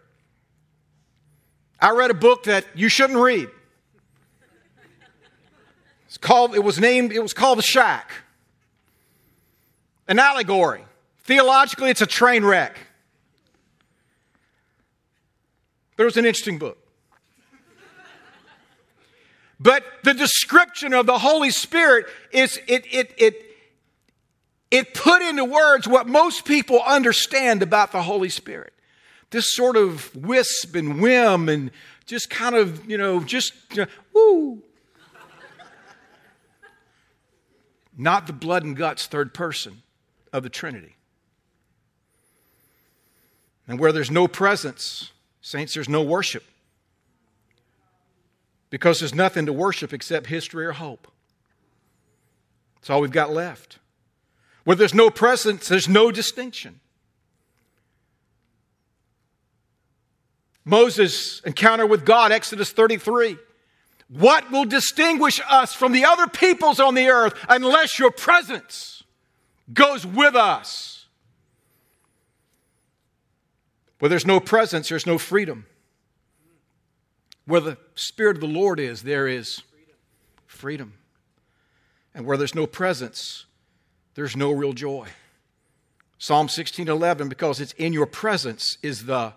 I 1.79 1.91
read 1.91 2.11
a 2.11 2.15
book 2.15 2.43
that 2.43 2.65
you 2.75 2.89
shouldn't 2.89 3.19
read. 3.19 3.49
It's 6.07 6.17
called, 6.17 6.55
it 6.55 6.63
was 6.63 6.79
named, 6.79 7.11
it 7.11 7.21
was 7.21 7.33
called 7.33 7.57
The 7.59 7.63
Shack. 7.63 8.11
An 10.07 10.17
allegory. 10.17 10.83
Theologically, 11.23 11.91
it's 11.91 12.01
a 12.01 12.07
train 12.07 12.43
wreck. 12.43 12.75
But 15.95 16.03
it 16.03 16.05
was 16.05 16.17
an 16.17 16.25
interesting 16.25 16.57
book. 16.57 16.77
But 19.59 19.83
the 20.03 20.13
description 20.13 20.93
of 20.93 21.05
the 21.05 21.19
Holy 21.19 21.51
Spirit 21.51 22.05
is 22.31 22.59
it, 22.67 22.85
it, 22.89 23.13
it, 23.17 23.48
it 24.71 24.93
put 24.93 25.21
into 25.21 25.45
words 25.45 25.87
what 25.87 26.07
most 26.07 26.45
people 26.45 26.81
understand 26.81 27.63
about 27.63 27.91
the 27.91 28.03
Holy 28.03 28.29
Spirit. 28.29 28.73
This 29.31 29.53
sort 29.53 29.77
of 29.77 30.15
wisp 30.15 30.75
and 30.75 31.01
whim 31.01 31.49
and 31.49 31.71
just 32.05 32.29
kind 32.29 32.55
of, 32.55 32.89
you 32.89 32.97
know, 32.97 33.21
just 33.21 33.53
know, 33.75 33.85
woo. 34.13 34.63
Not 37.97 38.27
the 38.27 38.33
blood 38.33 38.63
and 38.63 38.75
guts 38.75 39.07
third 39.07 39.33
person 39.33 39.81
of 40.31 40.43
the 40.43 40.49
Trinity. 40.49 40.95
And 43.67 43.79
where 43.79 43.91
there's 43.91 44.09
no 44.09 44.27
presence, 44.27 45.11
saints, 45.41 45.73
there's 45.73 45.89
no 45.89 46.01
worship 46.01 46.43
because 48.69 48.99
there's 48.99 49.13
nothing 49.13 49.45
to 49.45 49.53
worship 49.53 49.93
except 49.93 50.27
history 50.27 50.65
or 50.65 50.71
hope. 50.71 51.07
That's 52.75 52.89
all 52.89 53.01
we've 53.01 53.11
got 53.11 53.31
left. 53.31 53.79
Where 54.69 54.75
there's 54.75 54.93
no 54.93 55.09
presence, 55.09 55.67
there's 55.67 55.89
no 55.89 56.11
distinction. 56.11 56.79
Moses' 60.63 61.39
encounter 61.39 61.87
with 61.87 62.05
God, 62.05 62.31
Exodus 62.31 62.71
33. 62.71 63.39
What 64.09 64.51
will 64.51 64.65
distinguish 64.65 65.41
us 65.49 65.73
from 65.73 65.91
the 65.91 66.05
other 66.05 66.27
peoples 66.27 66.79
on 66.79 66.93
the 66.93 67.07
earth 67.07 67.33
unless 67.49 67.97
your 67.97 68.11
presence 68.11 69.01
goes 69.73 70.05
with 70.05 70.35
us? 70.35 71.07
Where 73.97 74.09
there's 74.09 74.27
no 74.27 74.39
presence, 74.39 74.89
there's 74.89 75.07
no 75.07 75.17
freedom. 75.17 75.65
Where 77.47 77.61
the 77.61 77.77
Spirit 77.95 78.37
of 78.37 78.41
the 78.41 78.47
Lord 78.47 78.79
is, 78.79 79.01
there 79.01 79.27
is 79.27 79.63
freedom. 80.45 80.93
And 82.13 82.27
where 82.27 82.37
there's 82.37 82.53
no 82.53 82.67
presence, 82.67 83.47
there's 84.19 84.35
no 84.35 84.51
real 84.51 84.73
joy. 84.73 85.07
Psalm 86.17 86.49
16:11 86.49 87.29
because 87.29 87.61
it's 87.61 87.71
in 87.77 87.93
your 87.93 88.05
presence 88.05 88.77
is 88.83 89.05
the 89.05 89.31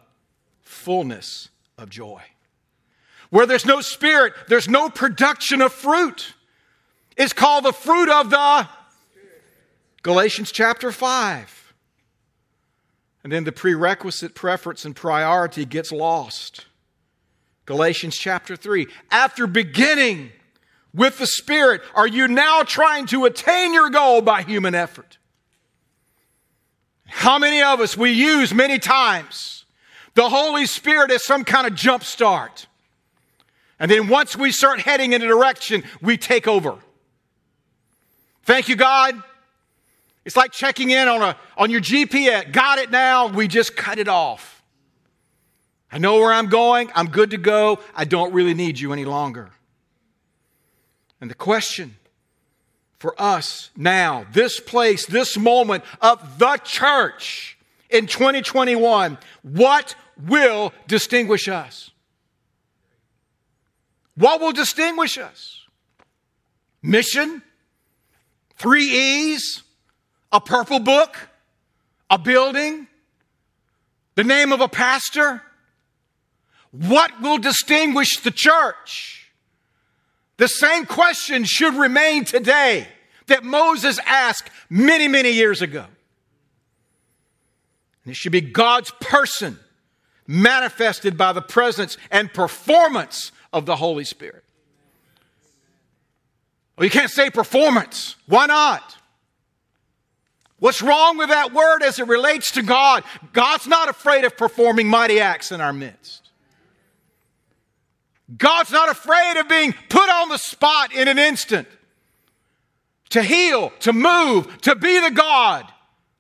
fullness 0.60 1.50
of 1.78 1.88
joy. 1.88 2.20
Where 3.30 3.46
there's 3.46 3.64
no 3.64 3.80
spirit, 3.80 4.32
there's 4.48 4.68
no 4.68 4.90
production 4.90 5.62
of 5.62 5.72
fruit. 5.72 6.34
It's 7.16 7.32
called 7.32 7.64
the 7.64 7.72
fruit 7.72 8.10
of 8.10 8.30
the 8.30 8.68
Galatians 10.02 10.50
chapter 10.50 10.90
5. 10.90 11.74
And 13.22 13.32
then 13.32 13.44
the 13.44 13.52
prerequisite 13.52 14.34
preference 14.34 14.84
and 14.84 14.96
priority 14.96 15.64
gets 15.64 15.92
lost. 15.92 16.66
Galatians 17.66 18.16
chapter 18.16 18.56
3. 18.56 18.88
After 19.12 19.46
beginning 19.46 20.32
with 20.94 21.18
the 21.18 21.26
Spirit, 21.26 21.82
are 21.94 22.06
you 22.06 22.28
now 22.28 22.62
trying 22.62 23.06
to 23.06 23.24
attain 23.24 23.72
your 23.72 23.90
goal 23.90 24.20
by 24.20 24.42
human 24.42 24.74
effort? 24.74 25.18
How 27.06 27.38
many 27.38 27.62
of 27.62 27.80
us 27.80 27.96
we 27.96 28.10
use 28.10 28.52
many 28.52 28.78
times 28.78 29.64
the 30.14 30.28
Holy 30.28 30.66
Spirit 30.66 31.10
as 31.10 31.24
some 31.24 31.44
kind 31.44 31.66
of 31.66 31.74
jump 31.74 32.04
start? 32.04 32.66
And 33.78 33.90
then 33.90 34.08
once 34.08 34.36
we 34.36 34.52
start 34.52 34.80
heading 34.80 35.12
in 35.12 35.22
a 35.22 35.26
direction, 35.26 35.82
we 36.00 36.16
take 36.16 36.46
over. 36.46 36.76
Thank 38.44 38.68
you, 38.68 38.76
God. 38.76 39.22
It's 40.24 40.36
like 40.36 40.52
checking 40.52 40.90
in 40.90 41.08
on, 41.08 41.22
a, 41.22 41.36
on 41.56 41.70
your 41.70 41.80
GPS. 41.80 42.52
Got 42.52 42.78
it 42.78 42.90
now. 42.90 43.26
We 43.26 43.48
just 43.48 43.76
cut 43.76 43.98
it 43.98 44.08
off. 44.08 44.62
I 45.90 45.98
know 45.98 46.18
where 46.18 46.32
I'm 46.32 46.48
going. 46.48 46.90
I'm 46.94 47.08
good 47.08 47.30
to 47.30 47.38
go. 47.38 47.80
I 47.94 48.04
don't 48.04 48.32
really 48.32 48.54
need 48.54 48.78
you 48.78 48.92
any 48.92 49.04
longer. 49.04 49.50
And 51.22 51.30
the 51.30 51.36
question 51.36 51.94
for 52.98 53.14
us 53.16 53.70
now, 53.76 54.26
this 54.32 54.58
place, 54.58 55.06
this 55.06 55.38
moment 55.38 55.84
of 56.00 56.40
the 56.40 56.56
church 56.64 57.56
in 57.88 58.08
2021, 58.08 59.16
what 59.42 59.94
will 60.20 60.72
distinguish 60.88 61.46
us? 61.46 61.92
What 64.16 64.40
will 64.40 64.50
distinguish 64.50 65.16
us? 65.16 65.60
Mission? 66.82 67.40
Three 68.56 68.86
E's? 68.86 69.62
A 70.32 70.40
purple 70.40 70.80
book? 70.80 71.16
A 72.10 72.18
building? 72.18 72.88
The 74.16 74.24
name 74.24 74.52
of 74.52 74.60
a 74.60 74.66
pastor? 74.66 75.40
What 76.72 77.22
will 77.22 77.38
distinguish 77.38 78.18
the 78.24 78.32
church? 78.32 79.21
The 80.42 80.48
same 80.48 80.86
question 80.86 81.44
should 81.44 81.74
remain 81.74 82.24
today 82.24 82.88
that 83.28 83.44
Moses 83.44 84.00
asked 84.04 84.50
many, 84.68 85.06
many 85.06 85.30
years 85.30 85.62
ago. 85.62 85.84
And 88.04 88.10
it 88.10 88.16
should 88.16 88.32
be 88.32 88.40
God's 88.40 88.90
person 89.00 89.56
manifested 90.26 91.16
by 91.16 91.32
the 91.32 91.42
presence 91.42 91.96
and 92.10 92.34
performance 92.34 93.30
of 93.52 93.66
the 93.66 93.76
Holy 93.76 94.02
Spirit. 94.02 94.42
Well, 96.76 96.86
you 96.86 96.90
can't 96.90 97.08
say 97.08 97.30
performance. 97.30 98.16
Why 98.26 98.46
not? 98.46 98.96
What's 100.58 100.82
wrong 100.82 101.18
with 101.18 101.28
that 101.28 101.52
word 101.52 101.84
as 101.84 102.00
it 102.00 102.08
relates 102.08 102.50
to 102.50 102.62
God? 102.62 103.04
God's 103.32 103.68
not 103.68 103.88
afraid 103.88 104.24
of 104.24 104.36
performing 104.36 104.88
mighty 104.88 105.20
acts 105.20 105.52
in 105.52 105.60
our 105.60 105.72
midst. 105.72 106.21
God's 108.36 108.70
not 108.70 108.88
afraid 108.88 109.36
of 109.38 109.48
being 109.48 109.74
put 109.88 110.08
on 110.08 110.28
the 110.28 110.38
spot 110.38 110.92
in 110.92 111.08
an 111.08 111.18
instant 111.18 111.68
to 113.10 113.22
heal, 113.22 113.70
to 113.80 113.92
move, 113.92 114.60
to 114.62 114.74
be 114.74 115.00
the 115.00 115.10
God 115.10 115.66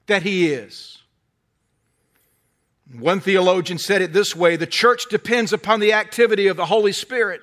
that 0.06 0.22
He 0.22 0.52
is. 0.52 0.98
One 2.98 3.20
theologian 3.20 3.78
said 3.78 4.02
it 4.02 4.12
this 4.12 4.36
way 4.36 4.56
the 4.56 4.66
church 4.66 5.06
depends 5.08 5.52
upon 5.52 5.80
the 5.80 5.94
activity 5.94 6.48
of 6.48 6.56
the 6.58 6.66
Holy 6.66 6.92
Spirit, 6.92 7.40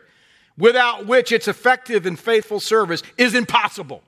without 0.58 1.08
which 1.08 1.32
its 1.32 1.48
effective 1.48 2.06
and 2.06 2.20
faithful 2.20 2.60
service 2.60 3.02
is 3.18 3.34
impossible. 3.34 4.04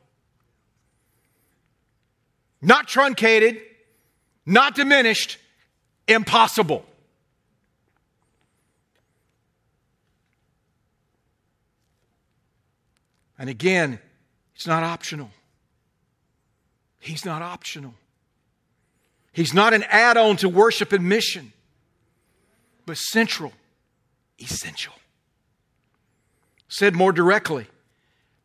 Not 2.62 2.88
truncated, 2.88 3.60
not 4.46 4.75
diminished, 4.75 5.39
impossible. 6.08 6.86
And 13.41 13.50
again, 13.50 13.98
it's 14.53 14.67
not 14.67 14.83
optional. 14.83 15.31
He's 17.00 17.25
not 17.25 17.41
optional. 17.41 17.95
He's 19.33 19.51
not 19.51 19.74
an 19.74 19.83
add 19.89 20.15
on 20.15 20.38
to 20.38 20.48
worship 20.48 20.93
and 20.93 21.10
mission, 21.10 21.51
but 22.86 22.98
central, 22.98 23.51
essential. 24.39 24.93
Said 26.67 26.93
more 26.93 27.12
directly, 27.12 27.65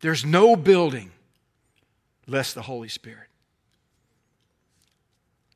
there's 0.01 0.25
no 0.25 0.57
building 0.57 1.11
less 2.27 2.55
the 2.55 2.63
Holy 2.63 2.89
Spirit. 2.89 3.29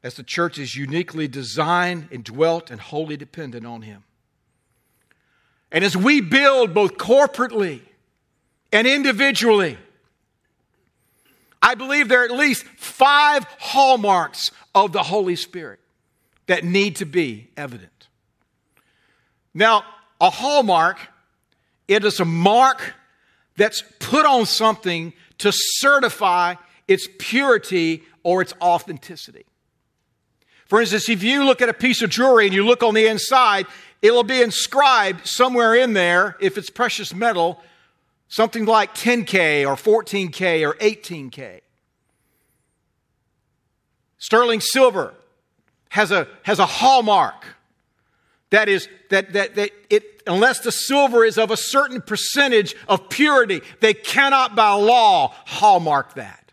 As 0.03 0.17
the 0.17 0.23
church 0.23 0.59
is 0.59 0.77
uniquely 0.77 1.29
designed 1.29 2.09
and 2.13 2.23
dwelt 2.23 2.71
and 2.71 2.79
wholly 2.79 3.17
dependent 3.17 3.65
on 3.65 3.81
Him. 3.81 4.05
And 5.73 5.83
as 5.83 5.97
we 5.97 6.21
build 6.21 6.75
both 6.75 6.99
corporately 6.99 7.81
and 8.73 8.87
individually. 8.87 9.79
I 11.63 11.75
believe 11.75 12.09
there 12.09 12.23
are 12.23 12.25
at 12.25 12.31
least 12.31 12.65
five 12.77 13.45
hallmarks 13.59 14.51
of 14.75 14.93
the 14.93 15.03
Holy 15.03 15.37
Spirit 15.37 15.81
that 16.47 16.65
need 16.65 16.97
to 16.97 17.05
be 17.05 17.49
evident. 17.57 18.09
Now, 19.53 19.85
a 20.21 20.31
hallmark, 20.31 20.99
it 21.89 22.05
is 22.05 22.21
a 22.21 22.25
mark 22.25 22.95
that's 23.57 23.83
put 23.99 24.25
on 24.25 24.47
something 24.47 25.13
to 25.39 25.53
certify 25.53 26.55
its 26.89 27.09
purity 27.19 28.03
or 28.23 28.43
its 28.43 28.55
authenticity. 28.61 29.45
For 30.67 30.81
instance, 30.81 31.09
if 31.09 31.23
you 31.23 31.45
look 31.45 31.61
at 31.61 31.69
a 31.69 31.75
piece 31.75 32.01
of 32.01 32.11
jewelry 32.11 32.47
and 32.47 32.55
you 32.55 32.65
look 32.65 32.83
on 32.83 32.95
the 32.95 33.07
inside, 33.07 33.67
it'll 34.03 34.23
be 34.23 34.41
inscribed 34.41 35.27
somewhere 35.27 35.75
in 35.75 35.95
there, 35.95 36.37
if 36.41 36.57
it's 36.57 36.71
precious 36.71 37.13
metal, 37.13 37.61
something 38.31 38.65
like 38.65 38.95
10K 38.95 39.67
or 39.67 39.75
14K 39.75 40.67
or 40.67 40.75
18K. 40.75 41.61
Sterling 44.17 44.61
silver 44.61 45.13
has 45.91 46.11
a, 46.11 46.27
has 46.45 46.59
a 46.59 46.67
hallmark 46.67 47.45
that 48.51 48.69
is 48.69 48.89
that, 49.11 49.33
that, 49.33 49.55
that 49.55 49.71
it 49.89 50.23
unless 50.27 50.61
the 50.61 50.73
silver 50.73 51.25
is 51.25 51.39
of 51.39 51.51
a 51.51 51.57
certain 51.57 52.01
percentage 52.01 52.75
of 52.89 53.09
purity 53.09 53.61
they 53.81 53.95
cannot 53.95 54.55
by 54.55 54.73
law 54.73 55.33
hallmark 55.47 56.15
that. 56.15 56.53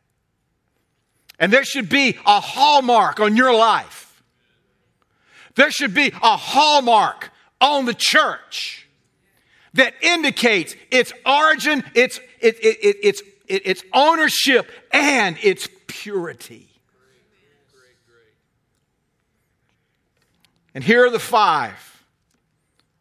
And 1.40 1.52
there 1.52 1.66
should 1.66 1.90
be 1.90 2.18
a 2.26 2.40
hallmark 2.40 3.20
on 3.20 3.36
your 3.36 3.54
life. 3.54 4.24
There 5.56 5.72
should 5.72 5.94
be 5.94 6.08
a 6.08 6.38
hallmark 6.38 7.32
on 7.60 7.86
the 7.86 7.94
church 7.94 8.87
that 9.74 9.94
indicates 10.02 10.76
its 10.92 11.14
origin 11.26 11.84
its, 11.94 12.20
it, 12.40 12.56
it, 12.64 12.78
it, 12.82 12.96
its, 13.04 13.22
its 13.48 13.84
ownership 13.94 14.70
and 14.92 15.38
its 15.42 15.68
purity. 15.88 16.68
And 20.74 20.84
here 20.84 21.06
are 21.08 21.10
the 21.10 21.20
five. 21.20 22.04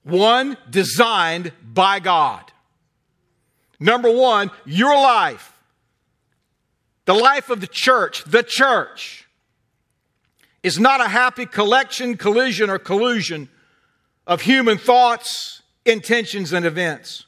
One, 0.02 0.56
designed 0.70 1.52
by 1.62 1.98
God. 1.98 2.50
Number 3.78 4.10
one, 4.10 4.50
your 4.64 4.94
life, 4.94 5.52
the 7.04 7.12
life 7.12 7.50
of 7.50 7.60
the 7.60 7.66
church, 7.66 8.24
the 8.24 8.42
church, 8.42 9.26
is 10.62 10.78
not 10.78 11.00
a 11.00 11.08
happy 11.08 11.44
collection, 11.44 12.16
collision, 12.16 12.70
or 12.70 12.78
collusion 12.78 13.48
of 14.26 14.40
human 14.40 14.78
thoughts, 14.78 15.55
intentions, 15.86 16.52
and 16.52 16.66
events, 16.66 17.24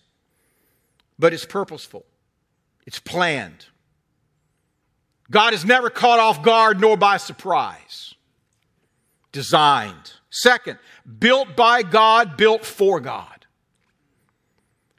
but 1.19 1.33
it's 1.33 1.45
purposeful, 1.45 2.05
it's 2.87 2.99
planned. 2.99 3.67
God 5.31 5.53
is 5.53 5.65
never 5.65 5.91
caught 5.91 6.19
off 6.19 6.43
guard 6.43 6.81
nor 6.81 6.97
by 6.97 7.19
surprise. 7.19 8.15
Designed. 9.31 10.13
Second, 10.31 10.79
built 11.19 11.55
by 11.55 11.83
God, 11.83 12.37
built 12.37 12.65
for 12.65 12.99
God. 12.99 13.47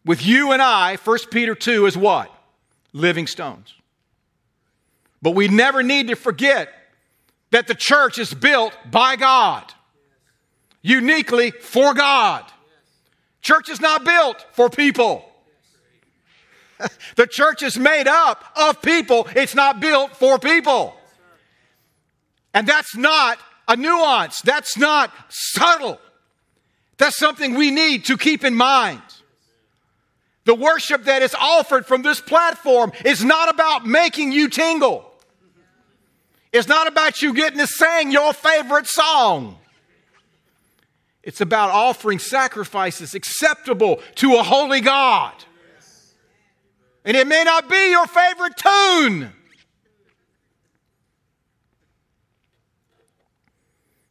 With 0.06 0.26
you 0.26 0.52
and 0.52 0.62
I, 0.62 0.98
1 0.98 1.18
Peter 1.32 1.56
2 1.56 1.86
is 1.88 1.98
what? 1.98 2.32
Living 2.94 3.28
stones. 3.28 3.74
But 5.22 5.32
we 5.32 5.48
never 5.48 5.84
need 5.84 6.08
to 6.08 6.16
forget 6.16 6.70
that 7.52 7.68
the 7.68 7.76
church 7.76 8.18
is 8.20 8.34
built 8.34 8.76
by 8.90 9.16
God, 9.16 9.74
uniquely 10.82 11.52
for 11.52 11.94
God. 11.94 12.46
Church 13.42 13.70
is 13.70 13.80
not 13.80 14.04
built 14.04 14.46
for 14.54 14.70
people. 14.70 15.26
the 17.16 17.28
church 17.28 17.64
is 17.64 17.78
made 17.78 18.08
up 18.08 18.44
of 18.56 18.82
people, 18.82 19.28
it's 19.36 19.56
not 19.56 19.80
built 19.80 20.16
for 20.16 20.40
people. 20.40 20.96
And 22.54 22.68
that's 22.68 22.96
not 22.96 23.38
a 23.68 23.76
nuance. 23.76 24.42
That's 24.42 24.78
not 24.78 25.12
subtle. 25.30 26.00
That's 26.98 27.18
something 27.18 27.54
we 27.54 27.72
need 27.72 28.06
to 28.06 28.18
keep 28.18 28.44
in 28.44 28.56
mind. 28.56 29.02
The 30.46 30.56
worship 30.56 31.04
that 31.04 31.22
is 31.22 31.36
offered 31.36 31.86
from 31.86 32.02
this 32.02 32.20
platform 32.20 32.92
is 33.06 33.24
not 33.24 33.50
about 33.50 33.86
making 33.86 34.32
you 34.32 34.50
tingle. 34.50 35.06
It's 36.52 36.68
not 36.68 36.88
about 36.88 37.22
you 37.22 37.34
getting 37.34 37.60
to 37.60 37.68
sing 37.68 38.12
your 38.12 38.34
favorite 38.34 38.88
song. 38.88 39.60
It's 41.30 41.42
about 41.42 41.70
offering 41.70 42.18
sacrifices 42.18 43.14
acceptable 43.14 44.02
to 44.16 44.38
a 44.38 44.42
holy 44.42 44.82
God. 44.82 45.36
And 47.06 47.16
it 47.16 47.28
may 47.28 47.44
not 47.44 47.70
be 47.70 47.92
your 47.92 48.08
favorite 48.08 48.58
tune. 48.58 49.32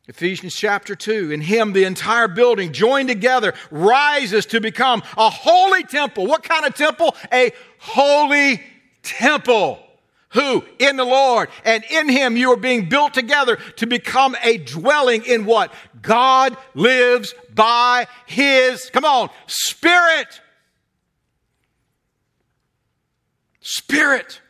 Ephesians 0.07 0.55
chapter 0.55 0.95
2. 0.95 1.33
In 1.33 1.41
him, 1.41 1.73
the 1.73 1.83
entire 1.83 2.29
building 2.29 2.73
joined 2.73 3.09
together 3.09 3.53
rises 3.73 4.47
to 4.47 4.61
become 4.61 5.03
a 5.17 5.29
holy 5.29 5.83
temple. 5.83 6.25
What 6.25 6.45
kind 6.45 6.67
of 6.67 6.77
temple? 6.77 7.17
A 7.33 7.51
holy 7.81 8.63
temple. 9.03 9.81
Who? 10.31 10.65
In 10.79 10.97
the 10.97 11.05
Lord. 11.05 11.49
And 11.65 11.85
in 11.91 12.09
him 12.09 12.37
you 12.37 12.53
are 12.53 12.57
being 12.57 12.89
built 12.89 13.15
together 13.15 13.57
to 13.77 13.87
become 13.87 14.37
a 14.43 14.59
dwelling 14.59 15.25
in 15.25 15.47
what? 15.47 15.73
God 16.03 16.57
lives 16.75 17.35
by 17.55 18.07
his, 18.27 18.91
come 18.91 19.05
on, 19.05 19.31
spirit. 19.47 20.41
Spirit. 23.61 24.41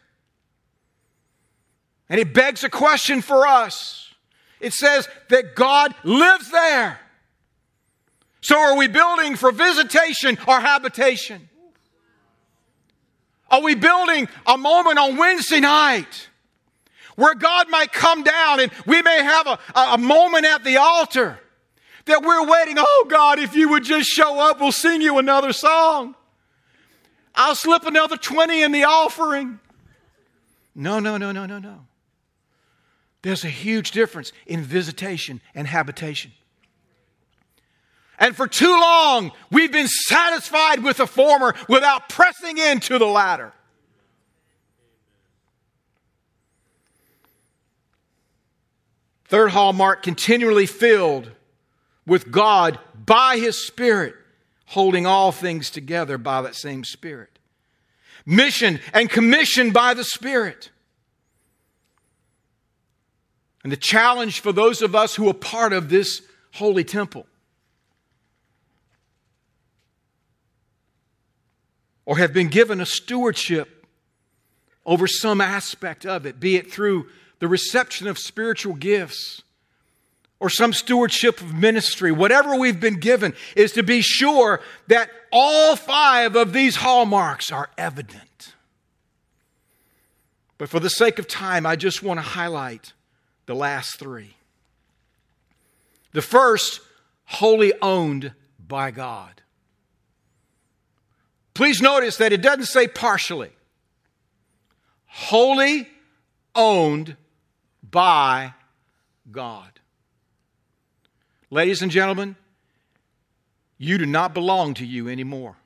And 2.09 2.19
he 2.19 2.25
begs 2.25 2.65
a 2.65 2.71
question 2.71 3.23
for 3.23 3.47
us. 3.47 4.13
It 4.61 4.73
says 4.73 5.09
that 5.29 5.55
God 5.55 5.95
lives 6.03 6.51
there. 6.51 6.99
So 8.41 8.59
are 8.59 8.77
we 8.77 8.89
building 8.89 9.37
for 9.37 9.53
visitation 9.53 10.39
or 10.47 10.61
habitation? 10.61 11.49
Are 13.51 13.63
we 13.63 13.75
building 13.75 14.29
a 14.47 14.59
moment 14.59 14.99
on 14.99 15.17
Wednesday 15.17 15.61
night 15.61 16.29
where 17.17 17.35
God 17.35 17.69
might 17.71 17.93
come 17.93 18.23
down 18.23 18.61
and 18.61 18.71
we 18.87 19.03
may 19.03 19.23
have 19.23 19.47
a, 19.47 19.59
a 19.75 19.99
moment 19.99 20.45
at 20.45 20.65
the 20.65 20.77
altar 20.77 21.41
that 22.05 22.23
we're 22.23 22.47
waiting, 22.47 22.77
oh 22.79 23.07
God, 23.09 23.39
if 23.39 23.55
you 23.55 23.69
would 23.71 23.85
just 23.85 24.09
show 24.09 24.39
up, 24.41 24.61
we'll 24.61 24.73
sing 24.73 25.01
you 25.01 25.19
another 25.19 25.53
song. 25.53 26.15
I'll 27.35 27.55
slip 27.55 27.85
another 27.87 28.17
20 28.17 28.63
in 28.63 28.73
the 28.73 28.85
offering. 28.85 29.61
No, 30.75 30.99
no, 30.99 31.17
no, 31.17 31.33
no, 31.33 31.47
no, 31.47 31.59
no. 31.59 31.87
There's 33.23 33.45
a 33.45 33.49
huge 33.49 33.91
difference 33.91 34.33
in 34.47 34.63
visitation 34.63 35.41
and 35.55 35.67
habitation. 35.67 36.33
And 38.19 38.35
for 38.37 38.49
too 38.49 38.73
long, 38.81 39.31
we've 39.51 39.71
been 39.71 39.87
satisfied 39.87 40.83
with 40.83 40.97
the 40.97 41.07
former 41.07 41.55
without 41.69 42.09
pressing 42.09 42.59
into 42.59 42.99
the 42.99 43.07
latter. 43.07 43.53
Third 49.29 49.51
hallmark 49.51 50.03
continually 50.03 50.67
filled 50.67 51.31
with 52.07 52.31
God 52.31 52.79
by 53.07 53.37
His 53.37 53.65
Spirit, 53.65 54.15
holding 54.67 55.07
all 55.07 55.31
things 55.31 55.71
together 55.71 56.19
by 56.19 56.43
that 56.43 56.57
same 56.57 56.83
Spirit. 56.83 57.39
Mission 58.27 58.81
and 58.93 59.09
commissioned 59.09 59.73
by 59.73 59.95
the 59.95 60.05
Spirit. 60.05 60.71
And 63.63 63.71
the 63.71 63.77
challenge 63.77 64.41
for 64.41 64.51
those 64.51 64.83
of 64.83 64.95
us 64.95 65.15
who 65.15 65.29
are 65.29 65.35
part 65.35 65.73
of 65.73 65.89
this 65.89 66.23
holy 66.55 66.85
temple 66.85 67.27
or 72.09 72.17
have 72.17 72.33
been 72.33 72.49
given 72.49 72.81
a 72.81 72.87
stewardship 72.87 73.85
over 74.87 75.07
some 75.07 75.43
aspect 75.43 76.07
of 76.07 76.25
it, 76.25 76.41
be 76.41 76.57
it 76.57 76.73
through 76.73 77.07
the 77.39 77.47
reception 77.47 78.07
of 78.07 78.19
spiritual 78.19 78.73
gifts 78.73 79.43
or 80.41 80.49
some 80.49 80.73
stewardship 80.73 81.43
of 81.43 81.53
ministry, 81.53 82.11
whatever 82.11 82.57
we've 82.57 82.81
been 82.81 82.99
given, 82.99 83.35
is 83.55 83.73
to 83.73 83.83
be 83.83 84.01
sure 84.01 84.63
that 84.87 85.11
all 85.31 85.77
five 85.77 86.35
of 86.35 86.55
these 86.55 86.77
hallmarks 86.77 87.53
are 87.53 87.69
evident. 87.77 88.55
But 90.57 90.71
for 90.71 90.81
the 90.81 90.89
sake 90.89 91.19
of 91.19 91.29
time, 91.29 91.67
I 91.67 91.77
just 91.77 92.03
want 92.03 92.17
to 92.17 92.23
highlight 92.23 92.95
the 93.45 93.55
last 93.55 93.99
three. 93.99 94.35
The 96.13 96.23
first, 96.23 96.81
wholly 97.27 97.75
owned 97.83 98.33
by 98.67 98.93
God. 98.93 99.38
Please 101.59 101.83
notice 101.83 102.19
that 102.19 102.33
it 102.33 102.41
doesn't 102.41 102.67
say 102.67 102.87
partially. 102.87 103.51
Wholly 105.07 105.89
owned 106.55 107.17
by 107.83 108.55
God. 109.33 109.81
Ladies 111.51 111.83
and 111.83 111.91
gentlemen, 111.91 112.37
you 113.77 113.99
do 113.99 114.07
not 114.07 114.35
belong 114.35 114.75
to 114.75 114.87
you 114.87 115.09
anymore. 115.09 115.57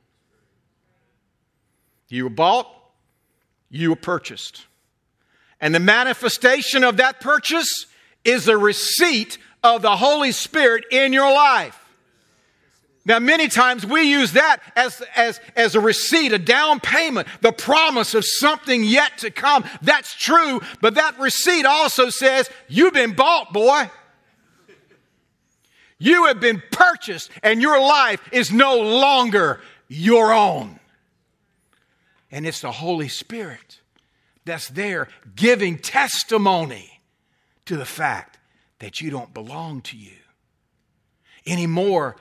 You 2.09 2.25
were 2.25 2.31
bought, 2.31 2.75
you 3.69 3.91
were 3.91 3.97
purchased. 3.97 4.65
And 5.61 5.75
the 5.75 5.79
manifestation 5.79 6.85
of 6.85 6.97
that 6.97 7.21
purchase 7.21 7.85
is 8.25 8.49
a 8.49 8.57
receipt 8.57 9.37
of 9.63 9.83
the 9.83 9.97
Holy 9.97 10.33
Spirit 10.33 10.87
in 10.91 11.13
your 11.13 11.31
life. 11.31 11.82
Now, 13.05 13.19
many 13.19 13.49
times 13.49 13.85
we 13.85 14.03
use 14.03 14.33
that 14.33 14.61
as, 14.77 15.03
as, 15.17 15.41
as 15.57 15.75
a 15.75 15.81
receipt, 15.81 16.33
a 16.33 16.39
down 16.39 16.79
payment, 16.79 17.27
the 17.41 17.53
promise 17.53 18.15
of 18.15 18.25
something 18.25 18.85
yet 18.85 19.19
to 19.19 19.31
come. 19.31 19.65
That's 19.83 20.15
true, 20.15 20.61
but 20.81 20.95
that 20.95 21.19
receipt 21.19 21.67
also 21.67 22.11
says, 22.11 22.49
You've 22.69 22.95
been 22.95 23.15
bought, 23.15 23.53
boy. 23.53 23.91
You 25.99 26.27
have 26.27 26.41
been 26.41 26.63
purchased, 26.71 27.31
and 27.43 27.61
your 27.61 27.81
life 27.81 28.21
is 28.33 28.53
no 28.53 28.77
longer 28.77 29.61
your 29.89 30.33
own. 30.33 30.79
And 32.31 32.47
it's 32.47 32.61
the 32.61 32.73
Holy 32.73 33.09
Spirit 33.09 33.81
that's 34.45 34.69
there 34.69 35.09
giving 35.37 35.79
testimony 35.79 37.01
to 37.67 37.77
the 37.77 37.85
fact 37.85 38.39
that 38.79 39.01
you 39.01 39.11
don't 39.11 39.33
belong 39.35 39.81
to 39.83 39.97
you 39.97 40.17
anymore 41.47 42.17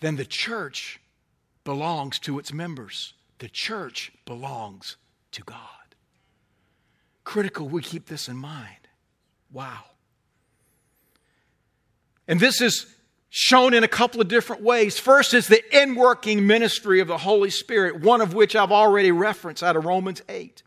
then 0.00 0.16
the 0.16 0.24
church 0.24 1.00
belongs 1.64 2.18
to 2.20 2.38
its 2.38 2.52
members. 2.52 3.14
The 3.38 3.48
church 3.48 4.12
belongs 4.24 4.96
to 5.32 5.42
God. 5.42 5.58
Critical 7.24 7.68
we 7.68 7.82
keep 7.82 8.06
this 8.06 8.28
in 8.28 8.36
mind. 8.36 8.88
Wow. 9.52 9.84
And 12.26 12.40
this 12.40 12.60
is 12.60 12.86
shown 13.30 13.74
in 13.74 13.84
a 13.84 13.88
couple 13.88 14.20
of 14.20 14.28
different 14.28 14.62
ways. 14.62 14.98
First 14.98 15.34
is 15.34 15.48
the 15.48 15.62
inworking 15.72 16.42
ministry 16.42 17.00
of 17.00 17.08
the 17.08 17.18
Holy 17.18 17.50
Spirit, 17.50 18.00
one 18.00 18.20
of 18.20 18.34
which 18.34 18.56
I've 18.56 18.72
already 18.72 19.12
referenced 19.12 19.62
out 19.62 19.76
of 19.76 19.84
Romans 19.84 20.22
8. 20.28 20.62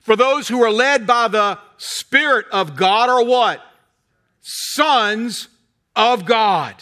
For 0.00 0.16
those 0.16 0.48
who 0.48 0.62
are 0.62 0.70
led 0.70 1.06
by 1.06 1.28
the 1.28 1.58
Spirit 1.78 2.46
of 2.52 2.76
God 2.76 3.08
are 3.08 3.24
what? 3.24 3.62
Sons 4.40 5.48
of 5.94 6.24
God. 6.24 6.74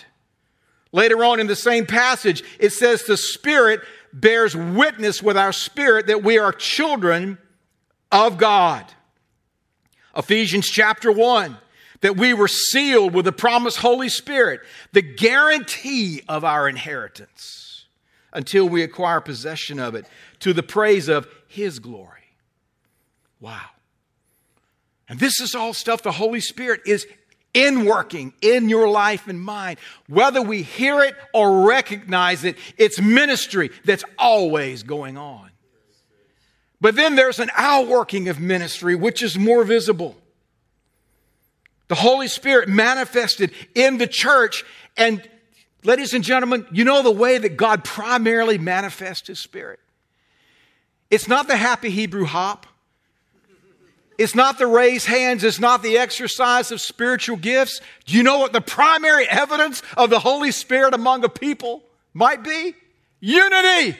Later 0.92 1.24
on 1.24 1.38
in 1.38 1.46
the 1.46 1.56
same 1.56 1.86
passage, 1.86 2.42
it 2.58 2.72
says 2.72 3.04
the 3.04 3.16
Spirit 3.16 3.80
bears 4.12 4.56
witness 4.56 5.22
with 5.22 5.36
our 5.36 5.52
spirit 5.52 6.08
that 6.08 6.24
we 6.24 6.38
are 6.38 6.52
children 6.52 7.38
of 8.10 8.38
God. 8.38 8.84
Ephesians 10.16 10.68
chapter 10.68 11.12
1, 11.12 11.56
that 12.00 12.16
we 12.16 12.34
were 12.34 12.48
sealed 12.48 13.14
with 13.14 13.24
the 13.24 13.32
promised 13.32 13.78
Holy 13.78 14.08
Spirit, 14.08 14.60
the 14.92 15.02
guarantee 15.02 16.22
of 16.28 16.44
our 16.44 16.68
inheritance 16.68 17.86
until 18.32 18.68
we 18.68 18.82
acquire 18.82 19.20
possession 19.20 19.78
of 19.78 19.94
it 19.94 20.06
to 20.40 20.52
the 20.52 20.62
praise 20.62 21.08
of 21.08 21.28
His 21.46 21.78
glory. 21.78 22.34
Wow. 23.40 23.66
And 25.08 25.18
this 25.18 25.40
is 25.40 25.54
all 25.54 25.72
stuff 25.72 26.02
the 26.02 26.12
Holy 26.12 26.40
Spirit 26.40 26.82
is 26.86 27.06
in 27.54 27.84
working 27.84 28.32
in 28.40 28.68
your 28.68 28.88
life 28.88 29.26
and 29.26 29.40
mine. 29.40 29.76
Whether 30.08 30.42
we 30.42 30.62
hear 30.62 31.00
it 31.00 31.14
or 31.34 31.66
recognize 31.66 32.44
it, 32.44 32.56
it's 32.76 33.00
ministry 33.00 33.70
that's 33.84 34.04
always 34.18 34.82
going 34.82 35.16
on. 35.16 35.50
But 36.80 36.96
then 36.96 37.14
there's 37.14 37.38
an 37.38 37.50
outworking 37.56 38.28
of 38.28 38.40
ministry 38.40 38.94
which 38.94 39.22
is 39.22 39.38
more 39.38 39.64
visible. 39.64 40.16
The 41.88 41.96
Holy 41.96 42.28
Spirit 42.28 42.68
manifested 42.68 43.52
in 43.74 43.98
the 43.98 44.06
church. 44.06 44.64
And, 44.96 45.28
ladies 45.82 46.14
and 46.14 46.22
gentlemen, 46.22 46.66
you 46.70 46.84
know 46.84 47.02
the 47.02 47.10
way 47.10 47.36
that 47.36 47.56
God 47.56 47.84
primarily 47.84 48.58
manifests 48.58 49.26
His 49.26 49.40
Spirit? 49.40 49.80
It's 51.10 51.26
not 51.26 51.48
the 51.48 51.56
happy 51.56 51.90
Hebrew 51.90 52.24
hop. 52.24 52.66
It's 54.20 54.34
not 54.34 54.58
the 54.58 54.66
raised 54.66 55.06
hands. 55.06 55.44
It's 55.44 55.58
not 55.58 55.82
the 55.82 55.96
exercise 55.96 56.70
of 56.70 56.82
spiritual 56.82 57.38
gifts. 57.38 57.80
Do 58.04 58.14
you 58.14 58.22
know 58.22 58.36
what 58.36 58.52
the 58.52 58.60
primary 58.60 59.26
evidence 59.26 59.82
of 59.96 60.10
the 60.10 60.18
Holy 60.18 60.50
Spirit 60.50 60.92
among 60.92 61.24
a 61.24 61.30
people 61.30 61.82
might 62.12 62.44
be? 62.44 62.74
Unity. 63.20 63.96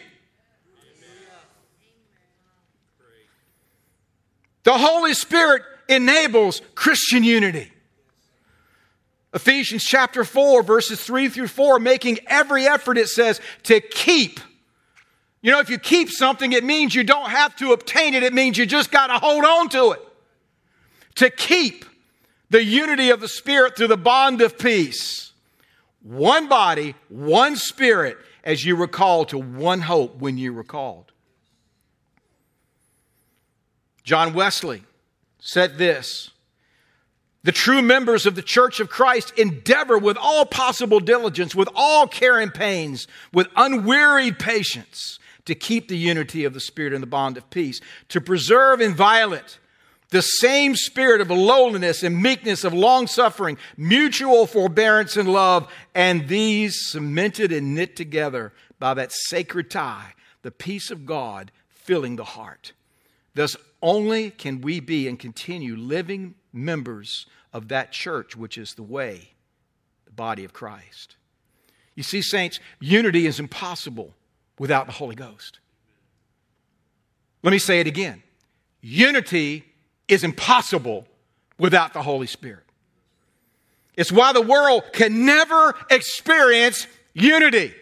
The 4.64 4.76
Holy 4.76 5.14
Spirit 5.14 5.62
enables 5.88 6.60
Christian 6.74 7.24
unity. 7.24 7.72
Ephesians 9.32 9.82
chapter 9.82 10.22
4, 10.22 10.62
verses 10.62 11.02
3 11.02 11.30
through 11.30 11.48
4, 11.48 11.78
making 11.78 12.18
every 12.26 12.66
effort, 12.66 12.98
it 12.98 13.08
says, 13.08 13.40
to 13.62 13.80
keep. 13.80 14.38
You 15.40 15.50
know, 15.50 15.60
if 15.60 15.70
you 15.70 15.78
keep 15.78 16.10
something, 16.10 16.52
it 16.52 16.62
means 16.62 16.94
you 16.94 17.04
don't 17.04 17.30
have 17.30 17.56
to 17.56 17.72
obtain 17.72 18.12
it, 18.12 18.22
it 18.22 18.34
means 18.34 18.58
you 18.58 18.66
just 18.66 18.90
got 18.90 19.06
to 19.06 19.14
hold 19.14 19.46
on 19.46 19.70
to 19.70 19.92
it 19.92 20.08
to 21.20 21.28
keep 21.28 21.84
the 22.48 22.64
unity 22.64 23.10
of 23.10 23.20
the 23.20 23.28
Spirit 23.28 23.76
through 23.76 23.88
the 23.88 23.96
bond 23.98 24.40
of 24.40 24.58
peace. 24.58 25.32
One 26.02 26.48
body, 26.48 26.94
one 27.10 27.56
Spirit, 27.56 28.16
as 28.42 28.64
you 28.64 28.74
recall 28.74 29.26
to 29.26 29.36
one 29.36 29.82
hope 29.82 30.16
when 30.16 30.38
you 30.38 30.54
were 30.54 30.64
called. 30.64 31.12
John 34.02 34.32
Wesley 34.32 34.82
said 35.38 35.76
this 35.76 36.30
The 37.42 37.52
true 37.52 37.82
members 37.82 38.24
of 38.24 38.34
the 38.34 38.40
Church 38.40 38.80
of 38.80 38.88
Christ 38.88 39.38
endeavor 39.38 39.98
with 39.98 40.16
all 40.16 40.46
possible 40.46 41.00
diligence, 41.00 41.54
with 41.54 41.68
all 41.74 42.06
care 42.06 42.40
and 42.40 42.52
pains, 42.52 43.06
with 43.30 43.46
unwearied 43.56 44.38
patience 44.38 45.18
to 45.44 45.54
keep 45.54 45.88
the 45.88 45.98
unity 45.98 46.46
of 46.46 46.54
the 46.54 46.60
Spirit 46.60 46.94
in 46.94 47.02
the 47.02 47.06
bond 47.06 47.36
of 47.36 47.50
peace, 47.50 47.82
to 48.08 48.22
preserve 48.22 48.80
inviolate 48.80 49.58
the 50.10 50.22
same 50.22 50.74
spirit 50.74 51.20
of 51.20 51.30
lowliness 51.30 52.02
and 52.02 52.20
meekness, 52.20 52.64
of 52.64 52.74
long 52.74 53.06
suffering, 53.06 53.56
mutual 53.76 54.46
forbearance 54.46 55.16
and 55.16 55.32
love, 55.32 55.72
and 55.94 56.28
these 56.28 56.90
cemented 56.90 57.52
and 57.52 57.74
knit 57.74 57.96
together 57.96 58.52
by 58.78 58.94
that 58.94 59.12
sacred 59.12 59.70
tie, 59.70 60.14
the 60.42 60.50
peace 60.50 60.90
of 60.90 61.06
God 61.06 61.52
filling 61.68 62.16
the 62.16 62.24
heart. 62.24 62.72
Thus, 63.34 63.56
only 63.80 64.30
can 64.30 64.60
we 64.60 64.80
be 64.80 65.06
and 65.06 65.18
continue 65.18 65.76
living 65.76 66.34
members 66.52 67.26
of 67.52 67.68
that 67.68 67.92
church, 67.92 68.36
which 68.36 68.58
is 68.58 68.74
the 68.74 68.82
way, 68.82 69.30
the 70.04 70.12
body 70.12 70.44
of 70.44 70.52
Christ. 70.52 71.16
You 71.94 72.02
see, 72.02 72.22
saints, 72.22 72.58
unity 72.80 73.26
is 73.26 73.38
impossible 73.38 74.14
without 74.58 74.86
the 74.86 74.92
Holy 74.92 75.14
Ghost. 75.14 75.58
Let 77.42 77.52
me 77.52 77.58
say 77.58 77.80
it 77.80 77.86
again. 77.86 78.22
Unity 78.82 79.64
is 80.10 80.24
impossible 80.24 81.06
without 81.58 81.92
the 81.92 82.02
Holy 82.02 82.26
Spirit. 82.26 82.64
It's 83.96 84.10
why 84.10 84.32
the 84.32 84.40
world 84.40 84.84
can 84.92 85.24
never 85.24 85.74
experience 85.90 86.86
unity. 87.12 87.74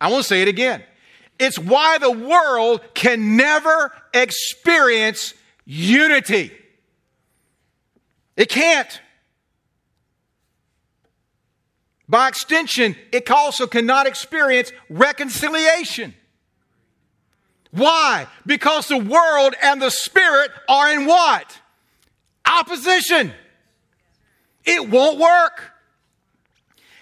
I 0.00 0.10
won't 0.10 0.24
say 0.24 0.42
it 0.42 0.48
again. 0.48 0.82
It's 1.38 1.58
why 1.58 1.98
the 1.98 2.10
world 2.10 2.80
can 2.94 3.36
never 3.36 3.92
experience 4.12 5.34
unity. 5.64 6.52
It 8.36 8.48
can't. 8.48 9.00
By 12.08 12.28
extension, 12.28 12.96
it 13.12 13.30
also 13.30 13.66
cannot 13.66 14.06
experience 14.06 14.72
reconciliation. 14.88 16.14
Why? 17.74 18.28
Because 18.46 18.86
the 18.86 18.98
world 18.98 19.54
and 19.60 19.82
the 19.82 19.90
spirit 19.90 20.52
are 20.68 20.92
in 20.92 21.06
what? 21.06 21.60
Opposition. 22.46 23.32
It 24.64 24.88
won't 24.88 25.18
work. 25.18 25.72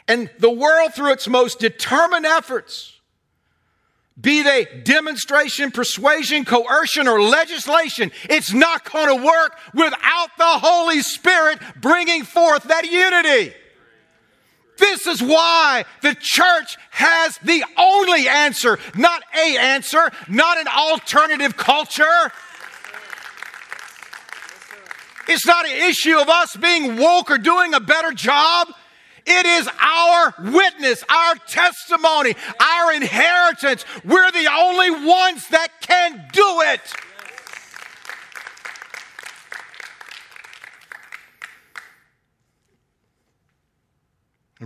And 0.09 0.31
the 0.39 0.51
world, 0.51 0.95
through 0.95 1.13
its 1.13 1.29
most 1.29 1.59
determined 1.59 2.25
efforts, 2.25 2.99
be 4.19 4.43
they 4.43 4.65
demonstration, 4.83 5.71
persuasion, 5.71 6.47
coercion, 6.47 7.07
or 7.07 7.21
legislation, 7.23 8.11
it's 8.31 8.53
not 8.53 8.91
going 8.91 9.09
to 9.09 9.25
work 9.25 9.59
without 9.75 10.29
the 10.39 10.45
Holy 10.45 11.01
Spirit 11.03 11.59
bringing 11.81 12.25
forth 12.25 12.65
that 12.65 12.91
unity. 12.91 13.55
This 14.79 15.07
is 15.07 15.23
why 15.23 15.85
the 16.01 16.17
church 16.19 16.77
has 16.91 17.39
the 17.39 17.65
only 17.79 18.29
answer, 18.29 18.79
not 18.95 19.23
a 19.35 19.57
answer, 19.57 20.11
not 20.29 20.59
an 20.59 20.67
alternative 20.69 21.57
culture. 21.57 22.33
It's 25.29 25.47
not 25.47 25.67
an 25.67 25.77
issue 25.89 26.19
of 26.19 26.29
us 26.29 26.57
being 26.57 26.97
woke 26.97 27.31
or 27.31 27.39
doing 27.39 27.75
a 27.75 27.81
better 27.81 28.13
job. 28.13 28.69
It 29.25 29.47
is 29.47 29.69
our 29.81 30.35
witness, 30.53 31.05
our 31.09 31.35
testimony, 31.47 32.35
our 32.61 32.93
inheritance. 32.93 33.85
We're 34.05 34.33
the 34.33 34.49
only 34.53 34.91
ones 34.91 35.47
that 35.49 35.69
can 35.81 36.29
do 36.33 36.61
it. 36.63 36.81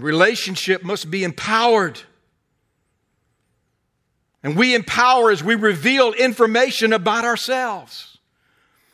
Relationship 0.02 0.82
must 0.82 1.10
be 1.10 1.24
empowered 1.24 2.00
And 4.46 4.56
we 4.56 4.76
empower 4.76 5.32
as 5.32 5.42
we 5.42 5.56
reveal 5.56 6.12
information 6.12 6.92
about 6.92 7.24
ourselves. 7.24 8.18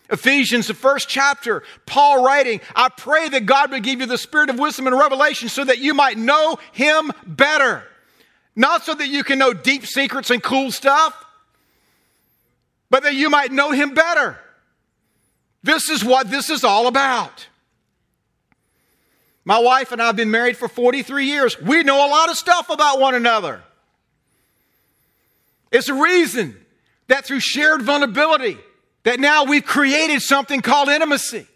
Ephesians, 0.09 0.67
the 0.67 0.73
first 0.73 1.11
chapter, 1.11 1.63
Paul 1.85 2.25
writing, 2.25 2.63
I 2.75 2.89
pray 2.89 3.29
that 3.29 3.45
God 3.45 3.71
would 3.71 3.83
give 3.83 4.01
you 4.01 4.07
the 4.07 4.17
spirit 4.17 4.49
of 4.49 4.59
wisdom 4.59 4.87
and 4.87 4.99
revelation 4.99 5.51
so 5.51 5.63
that 5.63 5.79
you 5.79 5.93
might 5.93 6.17
know 6.17 6.59
him 6.73 7.13
better. 7.27 7.85
Not 8.57 8.85
so 8.85 8.95
that 8.95 9.09
you 9.09 9.25
can 9.25 9.39
know 9.39 9.53
deep 9.53 9.85
secrets 9.85 10.31
and 10.31 10.43
cool 10.43 10.73
stuff, 10.73 11.23
but 12.89 13.03
that 13.03 13.15
you 13.15 13.29
might 13.29 13.53
know 13.53 13.73
him 13.73 13.93
better. 13.93 14.39
This 15.63 15.91
is 15.91 16.03
what 16.03 16.31
this 16.31 16.49
is 16.49 16.65
all 16.65 16.87
about. 16.87 17.47
My 19.45 19.59
wife 19.59 19.93
and 19.93 20.01
I 20.01 20.07
have 20.07 20.17
been 20.17 20.31
married 20.31 20.57
for 20.57 20.69
43 20.69 21.27
years. 21.27 21.61
We 21.61 21.83
know 21.83 22.07
a 22.07 22.11
lot 22.11 22.31
of 22.31 22.37
stuff 22.37 22.71
about 22.71 23.01
one 23.01 23.15
another. 23.15 23.63
It's 25.73 25.89
a 25.89 25.95
reason 25.95 26.57
that 27.09 27.25
through 27.25 27.41
shared 27.41 27.83
vulnerability, 27.83 28.59
that 29.03 29.19
now 29.19 29.45
we've 29.45 29.65
created 29.65 30.23
something 30.23 30.61
called 30.61 30.89
intimacy. 30.89 31.47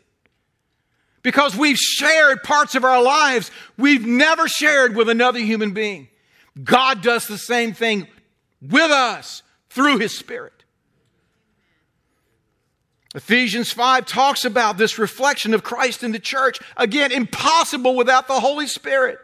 Because 1.23 1.57
we've 1.57 1.79
shared 1.79 2.43
parts 2.43 2.75
of 2.75 2.85
our 2.85 3.03
lives 3.03 3.51
we've 3.77 4.07
never 4.07 4.49
shared 4.49 4.95
with 4.95 5.09
another 5.09 5.41
human 5.41 5.73
being. 5.73 6.09
God 6.63 7.03
does 7.03 7.27
the 7.27 7.39
same 7.39 7.73
thing 7.73 8.07
with 8.63 8.91
us 8.91 9.43
through 9.71 9.99
His 9.99 10.17
Spirit. 10.17 10.56
Ephesians 13.17 13.73
5 13.73 14.05
talks 14.05 14.45
about 14.45 14.77
this 14.77 14.99
reflection 14.99 15.55
of 15.55 15.63
Christ 15.63 16.05
in 16.05 16.13
the 16.13 16.19
church. 16.19 16.61
Again, 16.77 17.11
impossible 17.11 17.97
without 17.97 18.29
the 18.29 18.39
Holy 18.39 18.67
Spirit. 18.67 19.19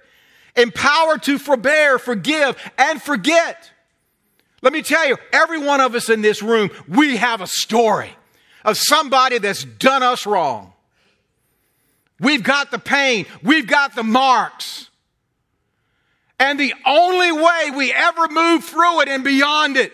Empowered 0.57 1.23
to 1.25 1.39
forbear, 1.39 1.99
forgive, 1.99 2.57
and 2.79 3.03
forget. 3.03 3.71
Let 4.63 4.73
me 4.73 4.81
tell 4.81 5.07
you, 5.07 5.19
every 5.31 5.59
one 5.59 5.83
of 5.83 5.95
us 5.95 6.09
in 6.09 6.23
this 6.23 6.43
room, 6.43 6.71
we 6.89 7.19
have 7.19 7.43
a 7.43 7.47
story 7.47 8.17
of 8.65 8.79
somebody 8.79 9.37
that's 9.37 9.63
done 9.63 10.03
us 10.03 10.25
wrong. 10.25 10.73
We've 12.19 12.43
got 12.43 12.71
the 12.71 12.79
pain, 12.79 13.27
we've 13.43 13.67
got 13.67 13.95
the 13.95 14.03
marks. 14.03 14.89
And 16.41 16.59
the 16.59 16.73
only 16.87 17.31
way 17.31 17.71
we 17.77 17.93
ever 17.93 18.27
move 18.29 18.65
through 18.65 19.03
it 19.03 19.09
and 19.09 19.23
beyond 19.23 19.77
it 19.77 19.93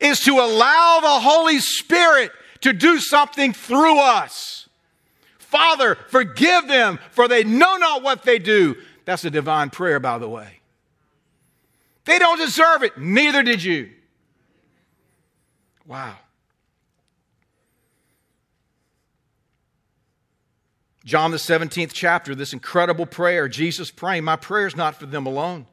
is 0.00 0.20
to 0.20 0.38
allow 0.38 1.00
the 1.02 1.20
Holy 1.20 1.58
Spirit 1.58 2.32
to 2.60 2.72
do 2.72 2.98
something 2.98 3.52
through 3.52 3.98
us. 3.98 4.68
Father, 5.38 5.96
forgive 6.08 6.68
them, 6.68 6.98
for 7.10 7.26
they 7.26 7.42
know 7.42 7.76
not 7.76 8.02
what 8.02 8.22
they 8.22 8.38
do. 8.38 8.76
That's 9.04 9.24
a 9.24 9.30
divine 9.30 9.70
prayer, 9.70 9.98
by 9.98 10.18
the 10.18 10.28
way. 10.28 10.60
They 12.04 12.18
don't 12.18 12.38
deserve 12.38 12.82
it, 12.82 12.96
neither 12.98 13.42
did 13.42 13.62
you. 13.62 13.90
Wow. 15.86 16.16
John, 21.04 21.32
the 21.32 21.38
17th 21.38 21.90
chapter, 21.92 22.36
this 22.36 22.52
incredible 22.52 23.06
prayer, 23.06 23.48
Jesus 23.48 23.90
praying, 23.90 24.22
My 24.22 24.36
prayer 24.36 24.68
is 24.68 24.76
not 24.76 24.94
for 24.94 25.06
them 25.06 25.26
alone. 25.26 25.66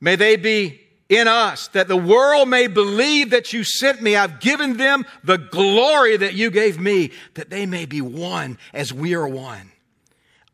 May 0.00 0.16
they 0.16 0.36
be 0.36 0.81
in 1.12 1.28
us, 1.28 1.68
that 1.68 1.88
the 1.88 1.96
world 1.96 2.48
may 2.48 2.66
believe 2.66 3.30
that 3.30 3.52
you 3.52 3.64
sent 3.64 4.00
me. 4.00 4.16
I've 4.16 4.40
given 4.40 4.78
them 4.78 5.04
the 5.22 5.36
glory 5.36 6.16
that 6.16 6.32
you 6.32 6.50
gave 6.50 6.80
me, 6.80 7.12
that 7.34 7.50
they 7.50 7.66
may 7.66 7.84
be 7.84 8.00
one 8.00 8.56
as 8.72 8.92
we 8.92 9.14
are 9.14 9.28
one. 9.28 9.72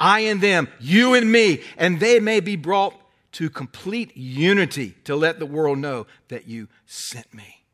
I 0.01 0.21
and 0.21 0.41
them, 0.41 0.69
you 0.81 1.15
and 1.15 1.31
me, 1.31 1.63
and 1.77 2.01
they 2.01 2.19
may 2.19 2.41
be 2.41 2.57
brought 2.57 2.95
to 3.33 3.49
complete 3.49 4.17
unity 4.17 4.97
to 5.05 5.15
let 5.15 5.39
the 5.39 5.47
world 5.47 5.79
know 5.79 6.07
that 6.27 6.49
you 6.49 6.69
sent 6.87 7.33
me. 7.33 7.65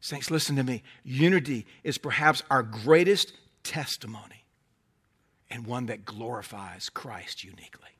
Saints, 0.00 0.30
listen 0.30 0.56
to 0.56 0.64
me. 0.64 0.82
Unity 1.04 1.66
is 1.84 1.98
perhaps 1.98 2.42
our 2.48 2.62
greatest 2.62 3.32
testimony 3.64 4.44
and 5.50 5.66
one 5.66 5.86
that 5.86 6.04
glorifies 6.04 6.88
Christ 6.88 7.44
uniquely. 7.44 7.95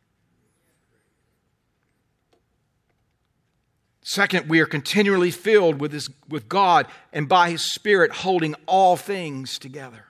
Second, 4.16 4.48
we 4.48 4.60
are 4.60 4.66
continually 4.66 5.30
filled 5.30 5.78
with, 5.78 5.92
his, 5.92 6.08
with 6.26 6.48
God 6.48 6.86
and 7.12 7.28
by 7.28 7.50
His 7.50 7.70
Spirit 7.70 8.10
holding 8.10 8.54
all 8.64 8.96
things 8.96 9.58
together. 9.58 10.06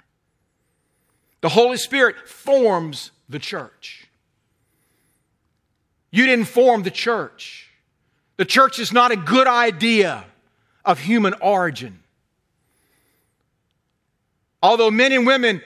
The 1.41 1.49
Holy 1.49 1.77
Spirit 1.77 2.29
forms 2.29 3.11
the 3.29 3.41
church. 3.41 4.07
You 6.13 6.25
didn't 6.25 6.45
form 6.45 6.85
the 6.85 6.91
church. 6.93 7.69
The 8.37 8.45
church 8.45 8.79
is 8.79 8.93
not 8.93 9.11
a 9.11 9.17
good 9.17 9.49
idea 9.49 10.25
of 10.85 11.01
human 11.01 11.35
origin. 11.41 11.99
Although 14.63 14.93
men 14.93 15.11
and 15.11 15.27
women 15.27 15.63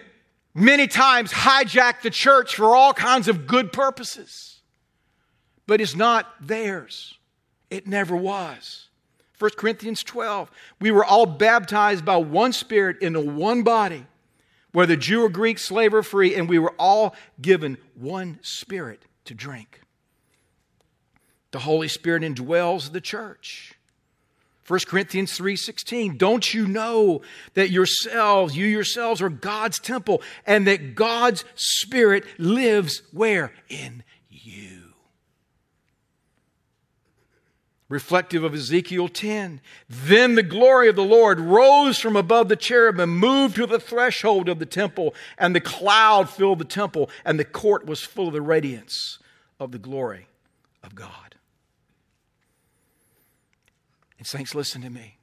many 0.55 0.87
times 0.87 1.31
hijack 1.31 2.00
the 2.00 2.09
church 2.09 2.57
for 2.57 2.74
all 2.74 2.94
kinds 2.94 3.29
of 3.29 3.46
good 3.46 3.70
purposes, 3.70 4.61
but 5.66 5.83
it's 5.83 5.94
not 5.94 6.26
theirs. 6.40 7.18
It 7.70 7.87
never 7.87 8.16
was. 8.16 8.88
1 9.38 9.52
Corinthians 9.56 10.02
12, 10.02 10.50
we 10.80 10.90
were 10.90 11.04
all 11.04 11.24
baptized 11.24 12.04
by 12.04 12.16
one 12.16 12.52
Spirit 12.52 13.00
into 13.00 13.20
one 13.20 13.62
body, 13.62 14.06
whether 14.72 14.96
Jew 14.96 15.24
or 15.24 15.30
Greek, 15.30 15.59
slave 15.59 15.94
or 15.94 16.02
free, 16.02 16.35
and 16.35 16.48
we 16.48 16.59
were 16.59 16.74
all 16.78 17.14
given 17.40 17.78
one 17.94 18.38
Spirit 18.42 19.06
to 19.24 19.35
drink. 19.35 19.80
The 21.52 21.61
Holy 21.61 21.88
Spirit 21.88 22.22
indwells 22.22 22.92
the 22.92 23.00
church. 23.00 23.74
1 24.66 24.80
Corinthians 24.87 25.37
3:16 25.37 26.16
Don't 26.16 26.54
you 26.54 26.68
know 26.68 27.22
that 27.54 27.70
yourselves 27.70 28.56
you 28.56 28.66
yourselves 28.66 29.20
are 29.20 29.28
God's 29.28 29.80
temple 29.80 30.22
and 30.46 30.64
that 30.68 30.94
God's 30.94 31.44
spirit 31.56 32.24
lives 32.38 33.02
where 33.11 33.52
in 33.68 34.04
reflective 37.90 38.44
of 38.44 38.55
Ezekiel 38.55 39.09
10. 39.09 39.61
Then 39.88 40.37
the 40.37 40.42
glory 40.42 40.88
of 40.88 40.96
the 40.96 41.05
Lord 41.05 41.38
rose 41.38 41.98
from 41.98 42.16
above 42.16 42.48
the 42.48 42.57
cherubim, 42.57 43.18
moved 43.18 43.57
to 43.57 43.66
the 43.66 43.81
threshold 43.81 44.48
of 44.48 44.59
the 44.59 44.64
temple, 44.64 45.14
and 45.37 45.55
the 45.55 45.61
cloud 45.61 46.31
filled 46.31 46.61
the 46.61 46.64
temple, 46.64 47.11
and 47.26 47.38
the 47.38 47.44
court 47.44 47.85
was 47.85 48.00
full 48.00 48.29
of 48.29 48.33
the 48.33 48.40
radiance 48.40 49.18
of 49.59 49.72
the 49.72 49.79
glory 49.79 50.29
of 50.83 50.94
God. 50.94 51.35
And, 54.16 54.26
saints, 54.26 54.55
listen 54.55 54.81
to 54.83 54.90
me. 54.90 55.18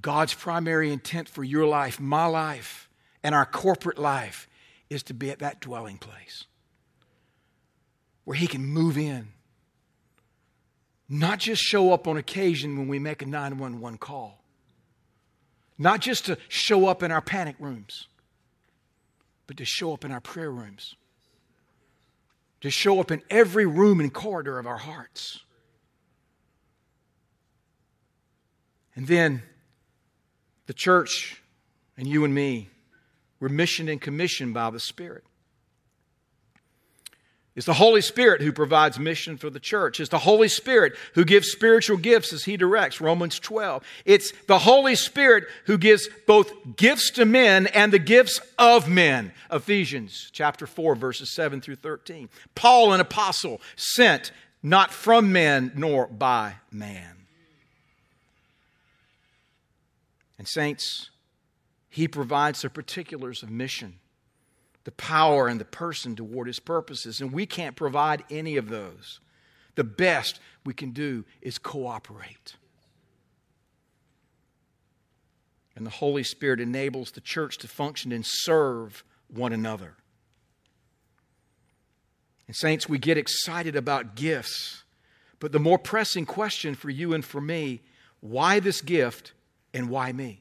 God's 0.00 0.34
primary 0.34 0.92
intent 0.92 1.28
for 1.28 1.44
your 1.44 1.66
life, 1.66 2.00
my 2.00 2.26
life, 2.26 2.88
and 3.22 3.34
our 3.34 3.46
corporate 3.46 3.98
life 3.98 4.48
is 4.88 5.02
to 5.04 5.14
be 5.14 5.30
at 5.30 5.40
that 5.40 5.60
dwelling 5.60 5.98
place 5.98 6.44
where 8.24 8.36
He 8.36 8.46
can 8.46 8.64
move 8.64 8.96
in 8.96 9.28
not 11.20 11.38
just 11.38 11.62
show 11.62 11.92
up 11.92 12.08
on 12.08 12.16
occasion 12.16 12.76
when 12.76 12.88
we 12.88 12.98
make 12.98 13.22
a 13.22 13.26
911 13.26 13.98
call, 13.98 14.42
not 15.78 16.00
just 16.00 16.26
to 16.26 16.38
show 16.48 16.86
up 16.86 17.02
in 17.02 17.12
our 17.12 17.20
panic 17.20 17.56
rooms, 17.58 18.08
but 19.46 19.56
to 19.56 19.64
show 19.64 19.92
up 19.92 20.04
in 20.04 20.10
our 20.10 20.20
prayer 20.20 20.50
rooms, 20.50 20.96
to 22.60 22.70
show 22.70 23.00
up 23.00 23.10
in 23.10 23.22
every 23.30 23.66
room 23.66 24.00
and 24.00 24.12
corridor 24.12 24.58
of 24.58 24.66
our 24.66 24.78
hearts. 24.78 25.40
And 28.96 29.06
then 29.06 29.42
the 30.66 30.74
church 30.74 31.42
and 31.96 32.06
you 32.06 32.24
and 32.24 32.34
me, 32.34 32.70
we're 33.38 33.48
missioned 33.48 33.88
and 33.88 34.00
commissioned 34.00 34.54
by 34.54 34.70
the 34.70 34.80
Spirit. 34.80 35.24
It's 37.56 37.66
the 37.66 37.74
Holy 37.74 38.00
Spirit 38.00 38.42
who 38.42 38.52
provides 38.52 38.98
mission 38.98 39.36
for 39.36 39.48
the 39.48 39.60
church. 39.60 40.00
It's 40.00 40.10
the 40.10 40.18
Holy 40.18 40.48
Spirit 40.48 40.94
who 41.14 41.24
gives 41.24 41.52
spiritual 41.52 41.96
gifts 41.96 42.32
as 42.32 42.44
He 42.44 42.56
directs, 42.56 43.00
Romans 43.00 43.38
12. 43.38 43.84
It's 44.04 44.32
the 44.48 44.58
Holy 44.58 44.96
Spirit 44.96 45.44
who 45.66 45.78
gives 45.78 46.08
both 46.26 46.52
gifts 46.76 47.10
to 47.12 47.24
men 47.24 47.68
and 47.68 47.92
the 47.92 48.00
gifts 48.00 48.40
of 48.58 48.88
men, 48.88 49.32
Ephesians 49.52 50.30
chapter 50.32 50.66
4, 50.66 50.96
verses 50.96 51.30
7 51.30 51.60
through 51.60 51.76
13. 51.76 52.28
Paul, 52.56 52.92
an 52.92 53.00
apostle, 53.00 53.60
sent 53.76 54.32
not 54.60 54.90
from 54.90 55.32
men 55.32 55.70
nor 55.76 56.08
by 56.08 56.56
man. 56.72 57.26
And, 60.38 60.48
saints, 60.48 61.10
He 61.88 62.08
provides 62.08 62.62
the 62.62 62.70
particulars 62.70 63.44
of 63.44 63.50
mission 63.50 64.00
the 64.84 64.92
power 64.92 65.48
and 65.48 65.60
the 65.60 65.64
person 65.64 66.14
toward 66.14 66.46
his 66.46 66.60
purposes. 66.60 67.20
And 67.20 67.32
we 67.32 67.46
can't 67.46 67.76
provide 67.76 68.24
any 68.30 68.56
of 68.56 68.68
those. 68.68 69.20
The 69.74 69.84
best 69.84 70.38
we 70.64 70.74
can 70.74 70.90
do 70.90 71.24
is 71.42 71.58
cooperate. 71.58 72.54
And 75.74 75.84
the 75.84 75.90
Holy 75.90 76.22
Spirit 76.22 76.60
enables 76.60 77.10
the 77.10 77.20
church 77.20 77.58
to 77.58 77.68
function 77.68 78.12
and 78.12 78.24
serve 78.24 79.02
one 79.28 79.52
another. 79.52 79.94
And, 82.46 82.54
saints, 82.54 82.88
we 82.88 82.98
get 82.98 83.18
excited 83.18 83.74
about 83.74 84.14
gifts 84.14 84.84
But 85.44 85.52
the 85.52 85.60
more 85.60 85.78
pressing 85.78 86.24
question 86.24 86.74
for 86.74 86.88
you 86.88 87.12
and 87.12 87.24
for 87.24 87.40
me 87.40 87.82
why 88.20 88.60
this 88.60 88.80
gift 88.80 89.32
and 89.74 89.90
why 89.90 90.12
me? 90.12 90.40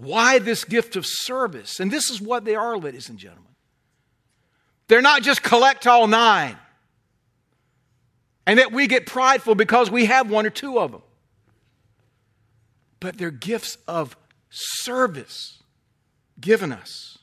Why 0.00 0.38
this 0.38 0.64
gift 0.64 0.96
of 0.96 1.04
service? 1.04 1.78
And 1.78 1.90
this 1.90 2.08
is 2.08 2.22
what 2.22 2.46
they 2.46 2.54
are, 2.54 2.78
ladies 2.78 3.10
and 3.10 3.18
gentlemen. 3.18 3.52
They're 4.88 5.02
not 5.02 5.22
just 5.22 5.42
collect 5.42 5.86
all 5.86 6.06
nine, 6.06 6.56
and 8.46 8.58
that 8.58 8.72
we 8.72 8.86
get 8.86 9.04
prideful 9.04 9.54
because 9.54 9.90
we 9.90 10.06
have 10.06 10.30
one 10.30 10.46
or 10.46 10.50
two 10.50 10.80
of 10.80 10.92
them, 10.92 11.02
but 12.98 13.18
they're 13.18 13.30
gifts 13.30 13.76
of 13.86 14.16
service 14.48 15.62
given 16.40 16.72
us. 16.72 17.18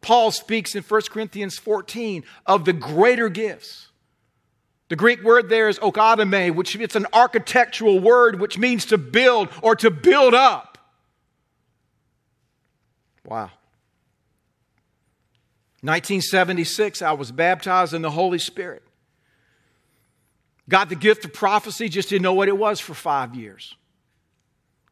Paul 0.00 0.32
speaks 0.32 0.74
in 0.74 0.82
1 0.82 1.02
Corinthians 1.10 1.58
14 1.58 2.24
of 2.44 2.64
the 2.64 2.72
greater 2.72 3.28
gifts. 3.28 3.86
The 4.88 4.96
Greek 4.96 5.22
word 5.22 5.48
there 5.48 5.68
is 5.68 5.78
oikodomai, 5.78 6.56
which 6.56 6.74
it's 6.74 6.96
an 6.96 7.06
architectural 7.12 8.00
word 8.00 8.40
which 8.40 8.58
means 8.58 8.84
to 8.86 8.98
build 8.98 9.48
or 9.62 9.76
to 9.76 9.92
build 9.92 10.34
up. 10.34 10.71
Wow. 13.24 13.50
1976, 15.82 17.02
I 17.02 17.12
was 17.12 17.32
baptized 17.32 17.92
in 17.92 18.02
the 18.02 18.10
Holy 18.10 18.38
Spirit. 18.38 18.82
Got 20.68 20.88
the 20.88 20.96
gift 20.96 21.24
of 21.24 21.32
prophecy, 21.32 21.88
just 21.88 22.08
didn't 22.08 22.22
know 22.22 22.34
what 22.34 22.48
it 22.48 22.56
was 22.56 22.78
for 22.78 22.94
five 22.94 23.34
years. 23.34 23.74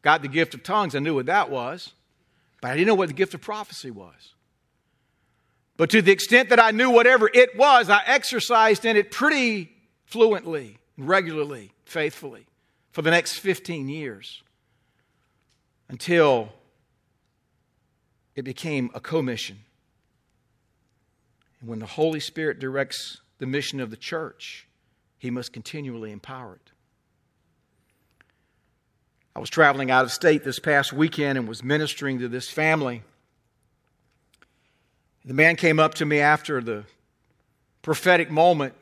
Got 0.01 0.21
the 0.21 0.27
gift 0.27 0.53
of 0.53 0.63
tongues, 0.63 0.95
I 0.95 0.99
knew 0.99 1.15
what 1.15 1.27
that 1.27 1.49
was, 1.49 1.93
but 2.59 2.71
I 2.71 2.73
didn't 2.73 2.87
know 2.87 2.95
what 2.95 3.07
the 3.07 3.13
gift 3.13 3.33
of 3.33 3.41
prophecy 3.41 3.89
was. 3.89 4.33
But 5.77 5.89
to 5.91 6.01
the 6.01 6.11
extent 6.11 6.49
that 6.49 6.59
I 6.59 6.71
knew 6.71 6.89
whatever 6.89 7.29
it 7.33 7.57
was, 7.57 7.89
I 7.89 8.01
exercised 8.05 8.83
in 8.83 8.97
it 8.97 9.11
pretty 9.11 9.71
fluently, 10.05 10.77
regularly, 10.97 11.71
faithfully 11.85 12.45
for 12.91 13.01
the 13.01 13.11
next 13.11 13.39
15 13.39 13.87
years 13.87 14.43
until 15.87 16.51
it 18.35 18.43
became 18.43 18.89
a 18.93 18.99
commission. 18.99 19.59
And 21.59 21.69
when 21.69 21.79
the 21.79 21.85
Holy 21.85 22.19
Spirit 22.19 22.59
directs 22.59 23.21
the 23.37 23.45
mission 23.45 23.79
of 23.79 23.89
the 23.89 23.97
church, 23.97 24.67
He 25.17 25.29
must 25.29 25.53
continually 25.53 26.11
empower 26.11 26.55
it. 26.55 26.71
I 29.35 29.39
was 29.39 29.49
traveling 29.49 29.91
out 29.91 30.03
of 30.03 30.11
state 30.11 30.43
this 30.43 30.59
past 30.59 30.91
weekend 30.91 31.37
and 31.37 31.47
was 31.47 31.63
ministering 31.63 32.19
to 32.19 32.27
this 32.27 32.49
family. 32.49 33.03
The 35.23 35.33
man 35.33 35.55
came 35.55 35.79
up 35.79 35.93
to 35.95 36.05
me 36.05 36.19
after 36.19 36.61
the 36.61 36.83
prophetic 37.81 38.29
moment 38.29 38.73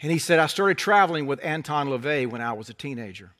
and 0.00 0.12
he 0.12 0.18
said, 0.18 0.38
I 0.38 0.46
started 0.46 0.78
traveling 0.78 1.26
with 1.26 1.44
Anton 1.44 1.88
LaVey 1.88 2.28
when 2.28 2.40
I 2.40 2.52
was 2.52 2.68
a 2.68 2.74
teenager. 2.74 3.32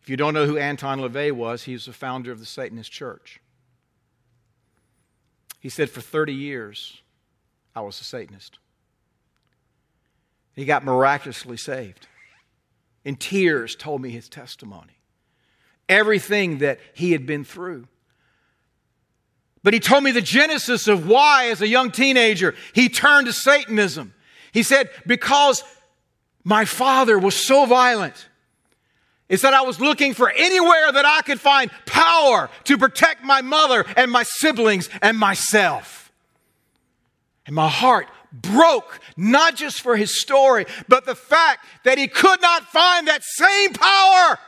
If 0.00 0.08
you 0.08 0.16
don't 0.16 0.32
know 0.32 0.46
who 0.46 0.56
Anton 0.56 1.00
LaVey 1.00 1.32
was, 1.32 1.64
he 1.64 1.72
was 1.72 1.86
the 1.86 1.92
founder 1.92 2.30
of 2.30 2.38
the 2.38 2.46
Satanist 2.46 2.92
Church. 2.92 3.40
He 5.60 5.68
said, 5.68 5.90
For 5.90 6.00
30 6.00 6.34
years, 6.34 7.00
I 7.74 7.80
was 7.80 8.00
a 8.00 8.04
Satanist. 8.04 8.58
He 10.54 10.64
got 10.64 10.84
miraculously 10.84 11.56
saved 11.56 12.06
in 13.04 13.16
tears 13.16 13.74
told 13.74 14.02
me 14.02 14.10
his 14.10 14.28
testimony, 14.28 14.98
everything 15.88 16.58
that 16.58 16.78
he 16.92 17.12
had 17.12 17.24
been 17.26 17.44
through. 17.44 17.86
But 19.62 19.72
he 19.72 19.80
told 19.80 20.04
me 20.04 20.10
the 20.10 20.20
genesis 20.20 20.88
of 20.88 21.08
why, 21.08 21.48
as 21.48 21.62
a 21.62 21.68
young 21.68 21.90
teenager, 21.90 22.54
he 22.74 22.88
turned 22.88 23.26
to 23.26 23.32
Satanism. 23.32 24.14
He 24.52 24.62
said, 24.62 24.90
Because 25.06 25.64
my 26.44 26.64
father 26.64 27.18
was 27.18 27.34
so 27.34 27.66
violent. 27.66 28.28
He 29.28 29.36
that 29.36 29.52
I 29.52 29.60
was 29.60 29.78
looking 29.78 30.14
for 30.14 30.30
anywhere 30.30 30.90
that 30.90 31.04
I 31.04 31.20
could 31.22 31.40
find 31.40 31.70
power 31.84 32.48
to 32.64 32.78
protect 32.78 33.22
my 33.22 33.42
mother 33.42 33.84
and 33.96 34.10
my 34.10 34.22
siblings 34.22 34.88
and 35.02 35.18
myself. 35.18 36.10
And 37.46 37.54
my 37.54 37.68
heart 37.68 38.08
broke, 38.32 39.00
not 39.16 39.54
just 39.54 39.80
for 39.80 39.96
his 39.96 40.20
story, 40.20 40.66
but 40.86 41.04
the 41.04 41.14
fact 41.14 41.66
that 41.84 41.98
he 41.98 42.08
could 42.08 42.40
not 42.40 42.64
find 42.64 43.08
that 43.08 43.22
same 43.22 43.72
power 43.74 44.38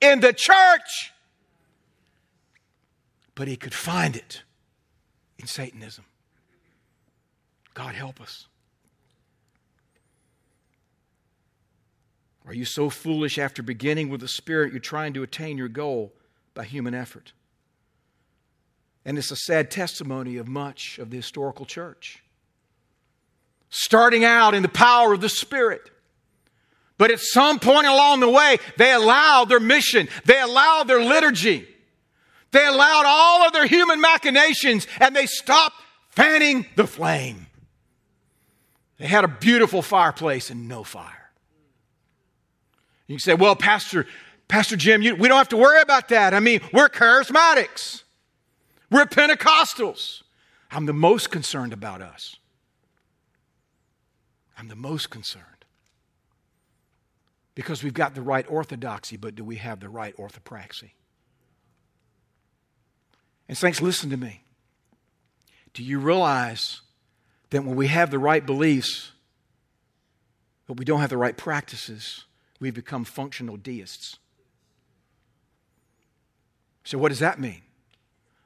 in 0.00 0.20
the 0.20 0.32
church. 0.32 1.12
But 3.34 3.48
he 3.48 3.56
could 3.56 3.74
find 3.74 4.16
it 4.16 4.42
in 5.38 5.46
Satanism. 5.46 6.04
God 7.74 7.94
help 7.94 8.20
us. 8.20 8.46
Are 12.50 12.54
you 12.54 12.64
so 12.64 12.90
foolish 12.90 13.38
after 13.38 13.62
beginning 13.62 14.08
with 14.08 14.20
the 14.20 14.26
Spirit 14.26 14.72
you're 14.72 14.80
trying 14.80 15.12
to 15.12 15.22
attain 15.22 15.56
your 15.56 15.68
goal 15.68 16.12
by 16.52 16.64
human 16.64 16.94
effort? 16.94 17.32
And 19.04 19.16
it's 19.16 19.30
a 19.30 19.36
sad 19.36 19.70
testimony 19.70 20.36
of 20.36 20.48
much 20.48 20.98
of 20.98 21.10
the 21.10 21.16
historical 21.16 21.64
church 21.64 22.24
starting 23.68 24.24
out 24.24 24.52
in 24.52 24.62
the 24.62 24.68
power 24.68 25.12
of 25.12 25.20
the 25.20 25.28
Spirit. 25.28 25.92
But 26.98 27.12
at 27.12 27.20
some 27.20 27.60
point 27.60 27.86
along 27.86 28.18
the 28.18 28.28
way, 28.28 28.58
they 28.76 28.92
allowed 28.92 29.48
their 29.48 29.60
mission, 29.60 30.08
they 30.24 30.40
allowed 30.40 30.88
their 30.88 31.04
liturgy, 31.04 31.68
they 32.50 32.66
allowed 32.66 33.04
all 33.06 33.46
of 33.46 33.52
their 33.52 33.66
human 33.66 34.00
machinations, 34.00 34.88
and 34.98 35.14
they 35.14 35.26
stopped 35.26 35.76
fanning 36.08 36.66
the 36.74 36.88
flame. 36.88 37.46
They 38.98 39.06
had 39.06 39.22
a 39.22 39.28
beautiful 39.28 39.82
fireplace 39.82 40.50
and 40.50 40.66
no 40.66 40.82
fire. 40.82 41.19
You 43.10 43.16
can 43.16 43.20
say, 43.20 43.34
well, 43.34 43.56
Pastor, 43.56 44.06
Pastor 44.46 44.76
Jim, 44.76 45.02
you, 45.02 45.16
we 45.16 45.26
don't 45.26 45.36
have 45.36 45.48
to 45.48 45.56
worry 45.56 45.82
about 45.82 46.10
that. 46.10 46.32
I 46.32 46.38
mean, 46.38 46.60
we're 46.72 46.88
charismatics. 46.88 48.04
We're 48.88 49.04
Pentecostals. 49.04 50.22
I'm 50.70 50.86
the 50.86 50.92
most 50.92 51.28
concerned 51.28 51.72
about 51.72 52.02
us. 52.02 52.36
I'm 54.56 54.68
the 54.68 54.76
most 54.76 55.10
concerned. 55.10 55.44
Because 57.56 57.82
we've 57.82 57.92
got 57.92 58.14
the 58.14 58.22
right 58.22 58.46
orthodoxy, 58.48 59.16
but 59.16 59.34
do 59.34 59.42
we 59.42 59.56
have 59.56 59.80
the 59.80 59.88
right 59.88 60.16
orthopraxy? 60.16 60.90
And, 63.48 63.58
Saints, 63.58 63.82
listen 63.82 64.10
to 64.10 64.16
me. 64.16 64.44
Do 65.74 65.82
you 65.82 65.98
realize 65.98 66.82
that 67.50 67.64
when 67.64 67.74
we 67.74 67.88
have 67.88 68.12
the 68.12 68.20
right 68.20 68.46
beliefs, 68.46 69.10
but 70.68 70.76
we 70.76 70.84
don't 70.84 71.00
have 71.00 71.10
the 71.10 71.18
right 71.18 71.36
practices, 71.36 72.26
we've 72.60 72.74
become 72.74 73.04
functional 73.04 73.56
deists? 73.56 74.18
So, 76.84 76.98
what 76.98 77.08
does 77.08 77.18
that 77.18 77.40
mean? 77.40 77.62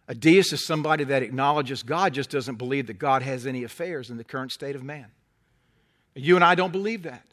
A 0.07 0.15
deist 0.15 0.53
is 0.53 0.67
somebody 0.67 1.05
that 1.05 1.23
acknowledges 1.23 1.83
God, 1.83 2.13
just 2.13 2.31
doesn't 2.31 2.57
believe 2.57 2.89
that 2.89 2.99
God 2.99 3.23
has 3.23 3.47
any 3.47 3.65
affairs 3.65 4.11
in 4.11 4.17
the 4.17 4.25
current 4.25 4.53
state 4.53 4.77
of 4.77 4.83
man. 4.83 5.07
You 6.15 6.37
and 6.37 6.45
I 6.45 6.55
don't 6.55 6.73
believe 6.73 7.05
that. 7.05 7.27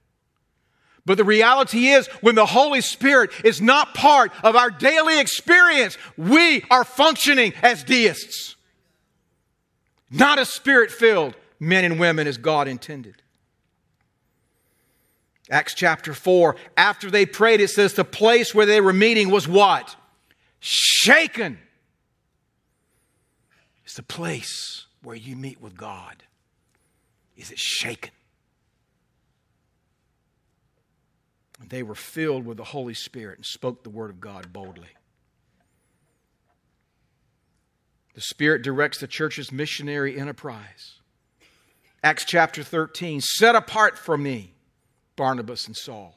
But 1.05 1.17
the 1.17 1.23
reality 1.23 1.87
is, 1.87 2.07
when 2.21 2.35
the 2.35 2.45
Holy 2.45 2.81
Spirit 2.81 3.31
is 3.43 3.61
not 3.61 3.93
part 3.93 4.31
of 4.43 4.55
our 4.55 4.69
daily 4.69 5.19
experience, 5.19 5.97
we 6.15 6.63
are 6.69 6.83
functioning 6.83 7.53
as 7.63 7.83
deists. 7.83 8.55
Not 10.11 10.39
as 10.39 10.49
spirit 10.49 10.91
filled 10.91 11.35
men 11.59 11.85
and 11.85 11.99
women 11.99 12.27
as 12.27 12.37
God 12.37 12.67
intended. 12.67 13.20
Acts 15.51 15.73
chapter 15.73 16.13
4, 16.13 16.55
after 16.77 17.11
they 17.11 17.25
prayed, 17.25 17.59
it 17.59 17.69
says 17.69 17.93
the 17.93 18.05
place 18.05 18.55
where 18.55 18.65
they 18.65 18.79
were 18.79 18.93
meeting 18.93 19.29
was 19.29 19.49
what? 19.49 19.97
Shaken. 20.61 21.59
It's 23.83 23.95
the 23.95 24.03
place 24.03 24.85
where 25.03 25.15
you 25.15 25.35
meet 25.35 25.61
with 25.61 25.75
God. 25.75 26.23
Is 27.35 27.51
it 27.51 27.59
shaken? 27.59 28.11
they 31.69 31.83
were 31.83 31.95
filled 31.95 32.45
with 32.45 32.57
the 32.57 32.63
Holy 32.63 32.93
Spirit 32.93 33.37
and 33.37 33.45
spoke 33.45 33.83
the 33.83 33.89
word 33.89 34.09
of 34.09 34.19
God 34.19 34.51
boldly. 34.51 34.89
The 38.13 38.21
Spirit 38.21 38.61
directs 38.61 38.99
the 38.99 39.07
church's 39.07 39.51
missionary 39.51 40.19
enterprise. 40.19 40.95
Acts 42.03 42.25
chapter 42.25 42.63
13 42.63 43.21
set 43.21 43.55
apart 43.55 43.97
for 43.97 44.17
me 44.17 44.53
Barnabas 45.21 45.67
and 45.67 45.77
Saul. 45.77 46.15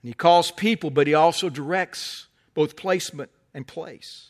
And 0.00 0.10
he 0.10 0.14
calls 0.14 0.52
people, 0.52 0.90
but 0.90 1.08
he 1.08 1.14
also 1.14 1.48
directs 1.48 2.28
both 2.54 2.76
placement 2.76 3.32
and 3.52 3.66
place. 3.66 4.28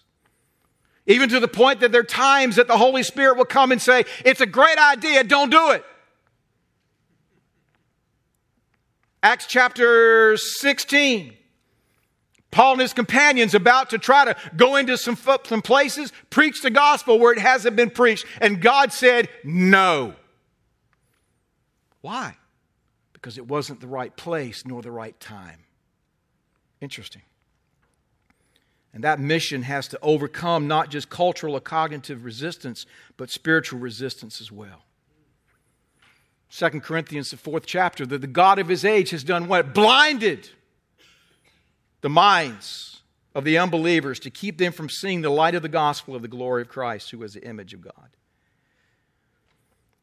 Even 1.07 1.29
to 1.29 1.41
the 1.41 1.47
point 1.47 1.81
that 1.81 1.93
there 1.93 2.01
are 2.01 2.05
times 2.05 2.57
that 2.57 2.69
the 2.69 2.79
Holy 2.79 3.03
Spirit 3.03 3.37
will 3.37 3.45
come 3.45 3.71
and 3.71 3.83
say, 3.83 4.07
It's 4.25 4.41
a 4.41 4.47
great 4.47 4.79
idea, 4.79 5.25
don't 5.25 5.51
do 5.51 5.73
it. 5.73 5.85
Acts 9.23 9.45
chapter 9.47 10.39
16. 10.39 11.35
Paul 12.51 12.73
and 12.73 12.81
his 12.81 12.95
companions 12.95 13.55
about 13.55 13.91
to 13.91 13.99
try 13.99 14.25
to 14.25 14.37
go 14.57 14.77
into 14.77 14.97
some, 14.97 15.19
some 15.45 15.61
places, 15.61 16.15
preach 16.31 16.63
the 16.63 16.71
gospel 16.71 17.19
where 17.19 17.35
it 17.35 17.39
hasn't 17.39 17.77
been 17.77 17.91
preached. 17.91 18.25
And 18.41 18.63
God 18.63 18.91
said, 18.91 19.29
no. 19.45 20.15
Why? 22.01 22.37
Because 23.21 23.37
it 23.37 23.47
wasn't 23.47 23.81
the 23.81 23.87
right 23.87 24.17
place 24.17 24.65
nor 24.67 24.83
the 24.83 24.91
right 24.91 25.19
time. 25.21 25.65
Interesting. 26.81 27.23
And 28.93 29.05
that 29.05 29.21
mission 29.21 29.63
has 29.63 29.87
to 29.89 29.99
overcome 30.03 30.67
not 30.67 30.91
just 30.91 31.11
cultural 31.11 31.55
or 31.55 31.61
cognitive 31.61 32.25
resistance, 32.25 32.87
but 33.17 33.31
spiritual 33.31 33.79
resistance 33.79 34.41
as 34.41 34.51
well. 34.51 34.83
2 36.51 36.81
Corinthians, 36.81 37.31
the 37.31 37.37
fourth 37.37 37.65
chapter, 37.67 38.05
that 38.07 38.21
the 38.21 38.27
God 38.27 38.59
of 38.59 38.69
his 38.69 38.85
age 38.85 39.11
has 39.11 39.23
done 39.23 39.47
what? 39.47 39.73
Blinded 39.73 40.51
the 42.01 42.09
minds 42.09 43.03
of 43.35 43.45
the 43.45 43.59
unbelievers 43.59 44.19
to 44.21 44.31
keep 44.31 44.59
them 44.59 44.73
from 44.73 44.89
seeing 44.89 45.21
the 45.21 45.31
light 45.31 45.55
of 45.55 45.63
the 45.63 45.69
gospel 45.69 46.17
of 46.17 46.23
the 46.23 46.29
glory 46.29 46.63
of 46.63 46.69
Christ, 46.69 47.11
who 47.11 47.23
is 47.23 47.35
the 47.35 47.47
image 47.47 47.73
of 47.73 47.83
God. 47.83 48.09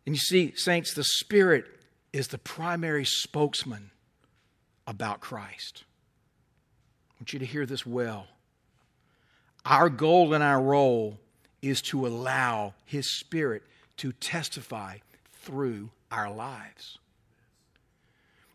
And 0.05 0.15
you 0.15 0.20
see, 0.20 0.53
saints, 0.55 0.93
the 0.93 1.03
Spirit 1.03 1.65
is 2.14 2.28
the 2.30 2.38
primary 2.38 3.05
spokesman 3.05 3.91
about 4.86 5.20
Christ. 5.20 5.84
I 7.12 7.14
want 7.20 7.34
you 7.34 7.39
to 7.39 7.45
hear 7.45 7.66
this 7.66 7.86
well. 7.86 8.28
Our 9.66 9.89
goal 9.89 10.34
and 10.34 10.43
our 10.43 10.62
role 10.62 11.20
is 11.62 11.82
to 11.84 12.08
allow 12.08 12.74
His 12.86 13.20
Spirit 13.20 13.64
to 13.97 14.12
testify 14.14 14.97
through 15.41 15.89
our 16.12 16.32
lives. 16.32 16.99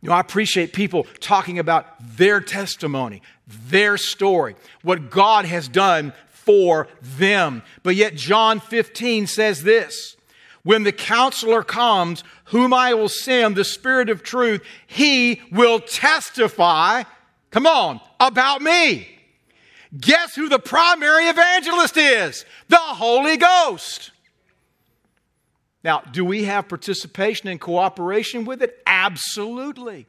You 0.00 0.08
know, 0.08 0.14
I 0.16 0.20
appreciate 0.20 0.72
people 0.72 1.06
talking 1.20 1.58
about 1.58 1.86
their 2.16 2.40
testimony, 2.40 3.22
their 3.68 3.96
story, 3.96 4.56
what 4.82 5.10
God 5.10 5.44
has 5.44 5.68
done 5.68 6.12
for 6.28 6.88
them. 7.00 7.62
But 7.84 7.94
yet, 7.94 8.16
John 8.16 8.58
15 8.58 9.28
says 9.28 9.62
this 9.62 10.16
When 10.64 10.84
the 10.84 10.92
counselor 10.92 11.62
comes, 11.62 12.22
whom 12.46 12.72
I 12.72 12.94
will 12.94 13.08
send, 13.08 13.56
the 13.56 13.64
Spirit 13.64 14.08
of 14.08 14.22
truth, 14.22 14.62
he 14.86 15.42
will 15.50 15.80
testify, 15.80 17.02
come 17.50 17.66
on, 17.66 18.00
about 18.20 18.62
me. 18.62 19.08
Guess 19.98 20.36
who 20.36 20.48
the 20.48 20.60
primary 20.60 21.24
evangelist 21.24 21.96
is? 21.96 22.44
The 22.68 22.76
Holy 22.76 23.36
Ghost. 23.36 24.12
Now, 25.84 26.00
do 26.00 26.24
we 26.24 26.44
have 26.44 26.68
participation 26.68 27.48
and 27.48 27.60
cooperation 27.60 28.44
with 28.44 28.62
it? 28.62 28.80
Absolutely. 28.86 30.06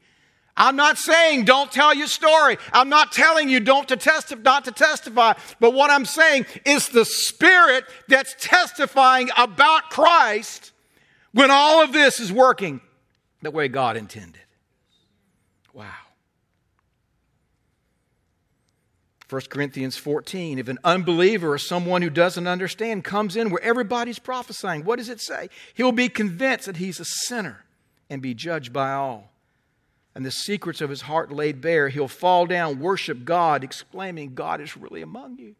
I'm 0.55 0.75
not 0.75 0.97
saying 0.97 1.45
don't 1.45 1.71
tell 1.71 1.95
your 1.95 2.07
story. 2.07 2.57
I'm 2.71 2.89
not 2.89 3.11
telling 3.11 3.49
you 3.49 3.59
don't 3.59 3.87
to 3.87 3.97
testify, 3.97 4.41
not 4.43 4.65
to 4.65 4.71
testify. 4.71 5.33
But 5.59 5.73
what 5.73 5.89
I'm 5.89 6.05
saying 6.05 6.45
is 6.65 6.89
the 6.89 7.05
Spirit 7.05 7.85
that's 8.07 8.35
testifying 8.39 9.29
about 9.35 9.89
Christ 9.89 10.71
when 11.31 11.49
all 11.49 11.83
of 11.83 11.91
this 11.91 12.19
is 12.19 12.31
working 12.31 12.81
the 13.41 13.49
way 13.49 13.67
God 13.67 13.97
intended. 13.97 14.41
Wow. 15.73 15.89
1 19.29 19.41
Corinthians 19.49 19.97
14, 19.97 20.59
if 20.59 20.67
an 20.67 20.77
unbeliever 20.83 21.53
or 21.53 21.57
someone 21.57 22.03
who 22.03 22.11
doesn't 22.11 22.45
understand 22.45 23.03
comes 23.03 23.35
in 23.35 23.49
where 23.49 23.63
everybody's 23.63 24.19
prophesying, 24.19 24.85
what 24.85 24.97
does 24.97 25.09
it 25.09 25.19
say? 25.19 25.49
He'll 25.73 25.91
be 25.91 26.09
convinced 26.09 26.67
that 26.67 26.77
he's 26.77 26.99
a 26.99 27.05
sinner 27.05 27.65
and 28.11 28.21
be 28.21 28.35
judged 28.35 28.71
by 28.71 28.93
all. 28.93 29.32
And 30.15 30.25
the 30.25 30.31
secrets 30.31 30.79
of 30.81 30.89
his 30.89 31.01
heart 31.01 31.31
laid 31.31 31.59
bare, 31.59 31.89
he'll 31.89 32.07
fall 32.07 32.45
down, 32.45 32.79
worship 32.79 33.25
God, 33.25 33.63
exclaiming, 33.63 34.35
God 34.35 34.61
is 34.61 34.77
really 34.77 35.01
among 35.01 35.39
you. 35.39 35.55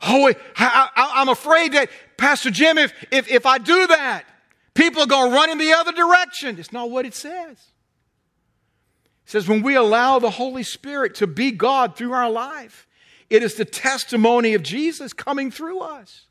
Oh, 0.00 0.32
I, 0.56 1.12
am 1.16 1.28
afraid 1.28 1.72
that, 1.72 1.90
Pastor 2.16 2.50
Jim, 2.50 2.78
if, 2.78 2.92
if, 3.10 3.30
if 3.30 3.46
I 3.46 3.58
do 3.58 3.86
that, 3.86 4.24
people 4.74 5.02
are 5.02 5.06
going 5.06 5.30
to 5.30 5.36
run 5.36 5.50
in 5.50 5.58
the 5.58 5.72
other 5.74 5.92
direction. 5.92 6.58
It's 6.58 6.72
not 6.72 6.90
what 6.90 7.06
it 7.06 7.14
says 7.14 7.72
says 9.32 9.48
when 9.48 9.62
we 9.62 9.74
allow 9.74 10.18
the 10.18 10.30
Holy 10.30 10.62
Spirit 10.62 11.14
to 11.16 11.26
be 11.26 11.50
God 11.50 11.96
through 11.96 12.12
our 12.12 12.30
life, 12.30 12.86
it 13.30 13.42
is 13.42 13.54
the 13.54 13.64
testimony 13.64 14.54
of 14.54 14.62
Jesus 14.62 15.12
coming 15.12 15.50
through 15.50 15.80
us. 15.80 16.26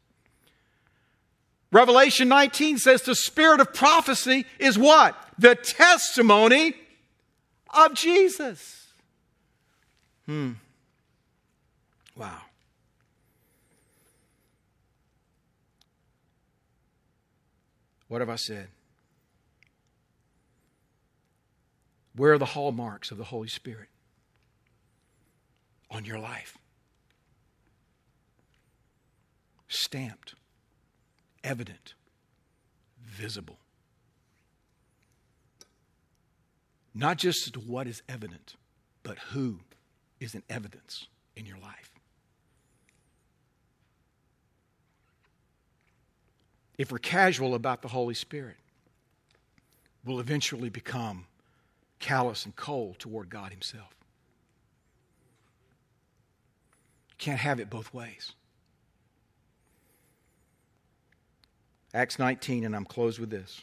Revelation 1.71 2.27
19 2.27 2.77
says 2.77 3.01
the 3.01 3.15
spirit 3.15 3.61
of 3.61 3.73
prophecy 3.73 4.45
is 4.59 4.77
what? 4.77 5.15
The 5.39 5.55
testimony 5.55 6.75
of 7.73 7.93
Jesus. 7.93 8.87
Hmm. 10.25 10.53
Wow. 12.15 12.41
What 18.09 18.19
have 18.19 18.29
I 18.29 18.35
said? 18.35 18.67
Where 22.13 22.33
are 22.33 22.37
the 22.37 22.45
hallmarks 22.45 23.09
of 23.11 23.17
the 23.17 23.23
Holy 23.23 23.47
Spirit? 23.47 23.87
On 25.89 26.03
your 26.03 26.19
life. 26.19 26.57
Stamped, 29.69 30.35
evident, 31.43 31.93
visible. 33.03 33.57
Not 36.93 37.17
just 37.17 37.55
what 37.57 37.87
is 37.87 38.01
evident, 38.09 38.55
but 39.03 39.17
who 39.17 39.59
is 40.19 40.35
an 40.35 40.43
evidence 40.49 41.07
in 41.35 41.45
your 41.45 41.57
life. 41.57 41.91
If 46.77 46.91
we're 46.91 46.99
casual 46.99 47.55
about 47.55 47.81
the 47.81 47.87
Holy 47.87 48.13
Spirit, 48.13 48.57
we'll 50.03 50.19
eventually 50.19 50.69
become 50.69 51.25
callous 51.99 52.45
and 52.45 52.55
cold 52.55 52.99
toward 52.99 53.29
God 53.29 53.51
Himself. 53.51 53.95
Can't 57.17 57.39
have 57.39 57.59
it 57.59 57.69
both 57.69 57.93
ways. 57.93 58.33
Acts 61.93 62.17
19, 62.19 62.63
and 62.63 62.75
I'm 62.75 62.85
closed 62.85 63.19
with 63.19 63.29
this. 63.29 63.61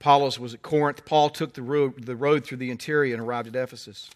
Apollos 0.00 0.38
was 0.38 0.54
at 0.54 0.62
Corinth. 0.62 1.04
Paul 1.04 1.30
took 1.30 1.54
the 1.54 1.62
road, 1.62 2.06
the 2.06 2.16
road 2.16 2.44
through 2.44 2.58
the 2.58 2.70
interior 2.70 3.14
and 3.14 3.22
arrived 3.22 3.48
at 3.48 3.56
Ephesus. 3.56 4.10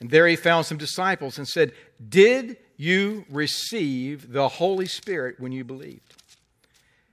And 0.00 0.10
there 0.10 0.26
he 0.26 0.36
found 0.36 0.66
some 0.66 0.78
disciples 0.78 1.38
and 1.38 1.48
said, 1.48 1.72
Did 2.08 2.56
you 2.76 3.24
receive 3.30 4.32
the 4.32 4.48
Holy 4.48 4.86
Spirit 4.86 5.38
when 5.38 5.52
you 5.52 5.64
believed? 5.64 6.14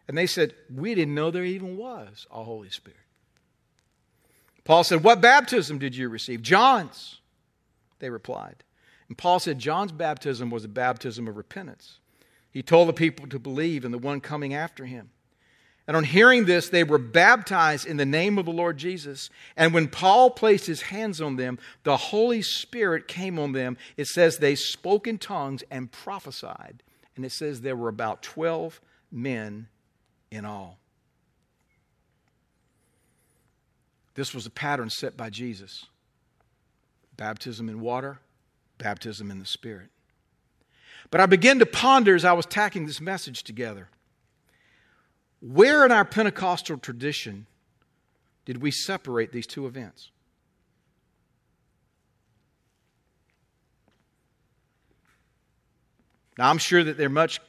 And 0.07 0.17
they 0.17 0.27
said, 0.27 0.55
We 0.73 0.95
didn't 0.95 1.15
know 1.15 1.31
there 1.31 1.45
even 1.45 1.77
was 1.77 2.25
a 2.31 2.43
Holy 2.43 2.69
Spirit. 2.69 2.97
Paul 4.63 4.83
said, 4.83 5.03
What 5.03 5.21
baptism 5.21 5.79
did 5.79 5.95
you 5.95 6.09
receive? 6.09 6.41
John's. 6.41 7.19
They 7.99 8.09
replied. 8.09 8.55
And 9.07 9.17
Paul 9.17 9.39
said, 9.39 9.59
John's 9.59 9.91
baptism 9.91 10.49
was 10.49 10.65
a 10.65 10.69
baptism 10.69 11.27
of 11.27 11.37
repentance. 11.37 11.99
He 12.51 12.63
told 12.63 12.89
the 12.89 12.93
people 12.93 13.27
to 13.27 13.39
believe 13.39 13.85
in 13.85 13.91
the 13.91 13.97
one 13.97 14.21
coming 14.21 14.53
after 14.53 14.85
him. 14.85 15.11
And 15.87 15.97
on 15.97 16.03
hearing 16.03 16.45
this, 16.45 16.69
they 16.69 16.83
were 16.83 16.99
baptized 16.99 17.87
in 17.87 17.97
the 17.97 18.05
name 18.05 18.37
of 18.37 18.45
the 18.45 18.51
Lord 18.51 18.77
Jesus. 18.77 19.31
And 19.57 19.73
when 19.73 19.87
Paul 19.87 20.29
placed 20.29 20.67
his 20.67 20.83
hands 20.83 21.19
on 21.19 21.35
them, 21.35 21.57
the 21.83 21.97
Holy 21.97 22.43
Spirit 22.43 23.07
came 23.07 23.39
on 23.39 23.53
them. 23.53 23.75
It 23.97 24.05
says 24.05 24.37
they 24.37 24.53
spoke 24.53 25.07
in 25.07 25.17
tongues 25.17 25.63
and 25.71 25.91
prophesied. 25.91 26.83
And 27.15 27.25
it 27.25 27.31
says 27.31 27.61
there 27.61 27.75
were 27.75 27.89
about 27.89 28.21
12 28.21 28.79
men 29.11 29.67
in 30.29 30.45
all. 30.45 30.77
This 34.13 34.33
was 34.33 34.45
a 34.45 34.51
pattern 34.51 34.89
set 34.89 35.17
by 35.17 35.29
Jesus 35.29 35.85
baptism 37.17 37.67
in 37.67 37.81
water, 37.81 38.19
baptism 38.77 39.31
in 39.31 39.39
the 39.39 39.45
Spirit. 39.45 39.89
But 41.12 41.22
I 41.22 41.26
began 41.26 41.60
to 41.60 41.66
ponder 41.66 42.16
as 42.16 42.24
I 42.24 42.34
was 42.34 42.45
tacking 42.45 42.86
this 42.86 43.01
message 43.01 43.43
together 43.43 43.89
where 45.41 45.86
in 45.86 45.91
our 45.91 46.05
Pentecostal 46.05 46.78
tradition 46.78 47.45
did 48.45 48.62
we 48.62 48.72
separate 48.72 49.32
these 49.32 49.47
two 49.47 49.66
events? 49.66 50.12
Now, 56.38 56.49
I'm 56.49 56.57
sure 56.57 56.84
that 56.84 56.97
there 56.97 57.07
are 57.07 57.10
much 57.10 57.39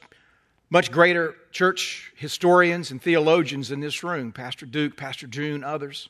much 0.69 0.89
greater 0.89 1.35
church 1.51 2.13
historians 2.15 2.91
and 2.91 3.01
theologians 3.01 3.71
in 3.71 3.81
this 3.81 4.03
room 4.03 4.31
Pastor 4.31 4.65
Duke, 4.65 4.95
Pastor 4.95 5.27
June, 5.27 5.63
others. 5.63 6.09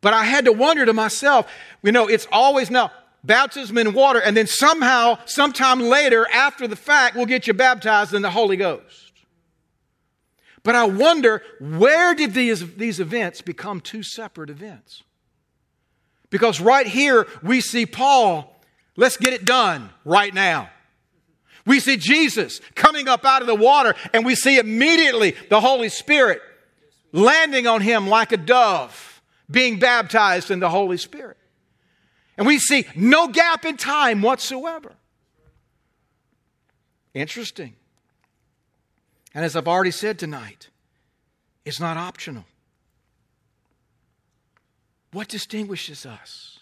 But 0.00 0.14
I 0.14 0.24
had 0.24 0.46
to 0.46 0.52
wonder 0.52 0.84
to 0.84 0.92
myself, 0.92 1.50
you 1.82 1.92
know, 1.92 2.08
it's 2.08 2.26
always 2.32 2.70
now 2.70 2.90
baptism 3.24 3.78
in 3.78 3.92
water, 3.92 4.20
and 4.20 4.36
then 4.36 4.46
somehow, 4.46 5.18
sometime 5.26 5.80
later, 5.80 6.26
after 6.32 6.66
the 6.66 6.76
fact, 6.76 7.16
we'll 7.16 7.26
get 7.26 7.46
you 7.46 7.54
baptized 7.54 8.14
in 8.14 8.22
the 8.22 8.30
Holy 8.30 8.56
Ghost. 8.56 9.12
But 10.64 10.74
I 10.74 10.84
wonder, 10.84 11.42
where 11.60 12.14
did 12.14 12.34
these, 12.34 12.76
these 12.76 13.00
events 13.00 13.40
become 13.40 13.80
two 13.80 14.02
separate 14.02 14.50
events? 14.50 15.02
Because 16.30 16.60
right 16.60 16.86
here, 16.86 17.26
we 17.42 17.60
see 17.60 17.84
Paul, 17.84 18.60
let's 18.96 19.16
get 19.16 19.32
it 19.32 19.44
done 19.44 19.90
right 20.04 20.32
now. 20.32 20.70
We 21.66 21.78
see 21.78 21.96
Jesus 21.96 22.60
coming 22.74 23.08
up 23.08 23.24
out 23.24 23.40
of 23.40 23.46
the 23.46 23.54
water, 23.54 23.94
and 24.12 24.24
we 24.24 24.34
see 24.34 24.58
immediately 24.58 25.36
the 25.48 25.60
Holy 25.60 25.88
Spirit 25.88 26.40
landing 27.12 27.66
on 27.66 27.80
him 27.80 28.08
like 28.08 28.32
a 28.32 28.36
dove, 28.36 29.22
being 29.50 29.78
baptized 29.78 30.50
in 30.50 30.60
the 30.60 30.70
Holy 30.70 30.96
Spirit. 30.96 31.36
And 32.36 32.46
we 32.46 32.58
see 32.58 32.86
no 32.94 33.28
gap 33.28 33.64
in 33.64 33.76
time 33.76 34.22
whatsoever. 34.22 34.94
Interesting. 37.14 37.74
And 39.34 39.44
as 39.44 39.56
I've 39.56 39.68
already 39.68 39.90
said 39.90 40.18
tonight, 40.18 40.68
it's 41.64 41.80
not 41.80 41.96
optional. 41.96 42.44
What 45.12 45.28
distinguishes 45.28 46.06
us? 46.06 46.58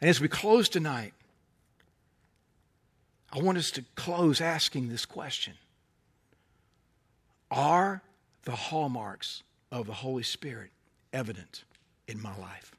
And 0.00 0.08
as 0.08 0.20
we 0.20 0.28
close 0.28 0.68
tonight, 0.68 1.12
I 3.32 3.40
want 3.40 3.56
us 3.56 3.70
to 3.72 3.84
close 3.94 4.40
asking 4.40 4.88
this 4.88 5.06
question 5.06 5.54
Are 7.50 8.02
the 8.44 8.52
hallmarks 8.52 9.42
of 9.70 9.86
the 9.86 9.92
Holy 9.92 10.22
Spirit 10.22 10.70
evident 11.12 11.64
in 12.08 12.20
my 12.20 12.36
life? 12.38 12.72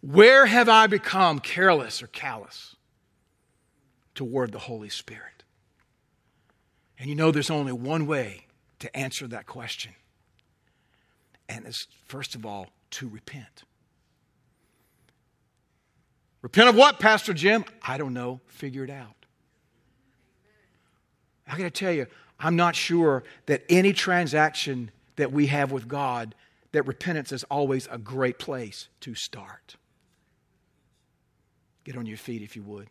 Where 0.00 0.46
have 0.46 0.68
I 0.68 0.86
become 0.86 1.40
careless 1.40 2.02
or 2.02 2.06
callous 2.06 2.76
toward 4.14 4.52
the 4.52 4.58
Holy 4.58 4.88
Spirit? 4.88 5.44
And 6.98 7.08
you 7.08 7.14
know, 7.14 7.30
there's 7.30 7.50
only 7.50 7.72
one 7.72 8.06
way 8.06 8.46
to 8.78 8.96
answer 8.96 9.26
that 9.28 9.46
question. 9.46 9.92
And 11.48 11.66
it's, 11.66 11.86
first 12.06 12.34
of 12.34 12.44
all, 12.44 12.68
to 12.92 13.08
repent. 13.08 13.64
Repent 16.42 16.68
of 16.68 16.76
what, 16.76 17.00
Pastor 17.00 17.32
Jim? 17.32 17.64
I 17.82 17.98
don't 17.98 18.14
know. 18.14 18.40
Figure 18.46 18.84
it 18.84 18.90
out. 18.90 19.14
I 21.46 21.52
got 21.56 21.64
to 21.64 21.70
tell 21.70 21.92
you, 21.92 22.06
I'm 22.38 22.54
not 22.54 22.76
sure 22.76 23.24
that 23.46 23.64
any 23.68 23.92
transaction 23.92 24.90
that 25.18 25.32
we 25.32 25.48
have 25.48 25.70
with 25.72 25.86
God, 25.86 26.34
that 26.72 26.86
repentance 26.86 27.32
is 27.32 27.44
always 27.44 27.88
a 27.90 27.98
great 27.98 28.38
place 28.38 28.88
to 29.00 29.14
start. 29.14 29.76
Get 31.84 31.96
on 31.96 32.06
your 32.06 32.16
feet 32.16 32.40
if 32.40 32.54
you 32.56 32.62
would. 32.62 32.88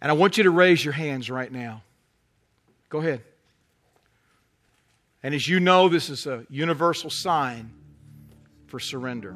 And 0.00 0.10
I 0.10 0.14
want 0.14 0.36
you 0.36 0.44
to 0.44 0.50
raise 0.50 0.84
your 0.84 0.92
hands 0.92 1.30
right 1.30 1.50
now. 1.50 1.82
Go 2.90 2.98
ahead. 2.98 3.22
And 5.22 5.34
as 5.34 5.48
you 5.48 5.58
know, 5.58 5.88
this 5.88 6.10
is 6.10 6.26
a 6.26 6.44
universal 6.50 7.08
sign 7.08 7.72
for 8.66 8.78
surrender. 8.78 9.34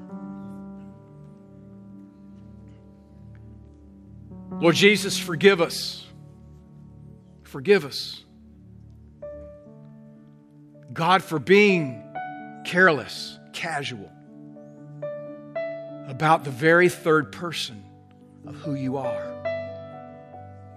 Lord 4.60 4.74
Jesus, 4.74 5.18
forgive 5.18 5.60
us. 5.60 6.04
Forgive 7.44 7.84
us. 7.84 8.25
God, 10.96 11.22
for 11.22 11.38
being 11.38 12.02
careless, 12.64 13.38
casual 13.52 14.10
about 16.08 16.44
the 16.44 16.50
very 16.50 16.88
third 16.88 17.32
person 17.32 17.84
of 18.46 18.54
who 18.56 18.74
you 18.74 18.96
are. 18.96 19.32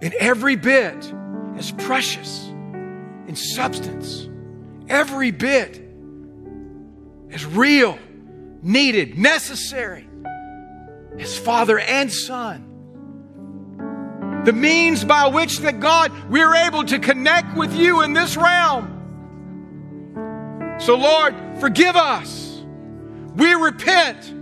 And 0.02 0.12
every 0.14 0.56
bit 0.56 1.14
as 1.56 1.72
precious 1.72 2.46
in 2.48 3.34
substance, 3.34 4.28
every 4.88 5.30
bit 5.30 5.80
as 7.30 7.46
real, 7.46 7.98
needed, 8.60 9.16
necessary 9.16 10.06
as 11.18 11.38
Father 11.38 11.78
and 11.78 12.12
Son. 12.12 12.66
The 14.44 14.52
means 14.52 15.02
by 15.02 15.28
which 15.28 15.60
that 15.60 15.80
God, 15.80 16.12
we're 16.28 16.54
able 16.54 16.84
to 16.84 16.98
connect 16.98 17.56
with 17.56 17.74
you 17.74 18.02
in 18.02 18.12
this 18.12 18.36
realm. 18.36 18.99
So, 20.80 20.96
Lord, 20.96 21.34
forgive 21.58 21.94
us. 21.94 22.62
We 23.36 23.54
repent. 23.54 24.34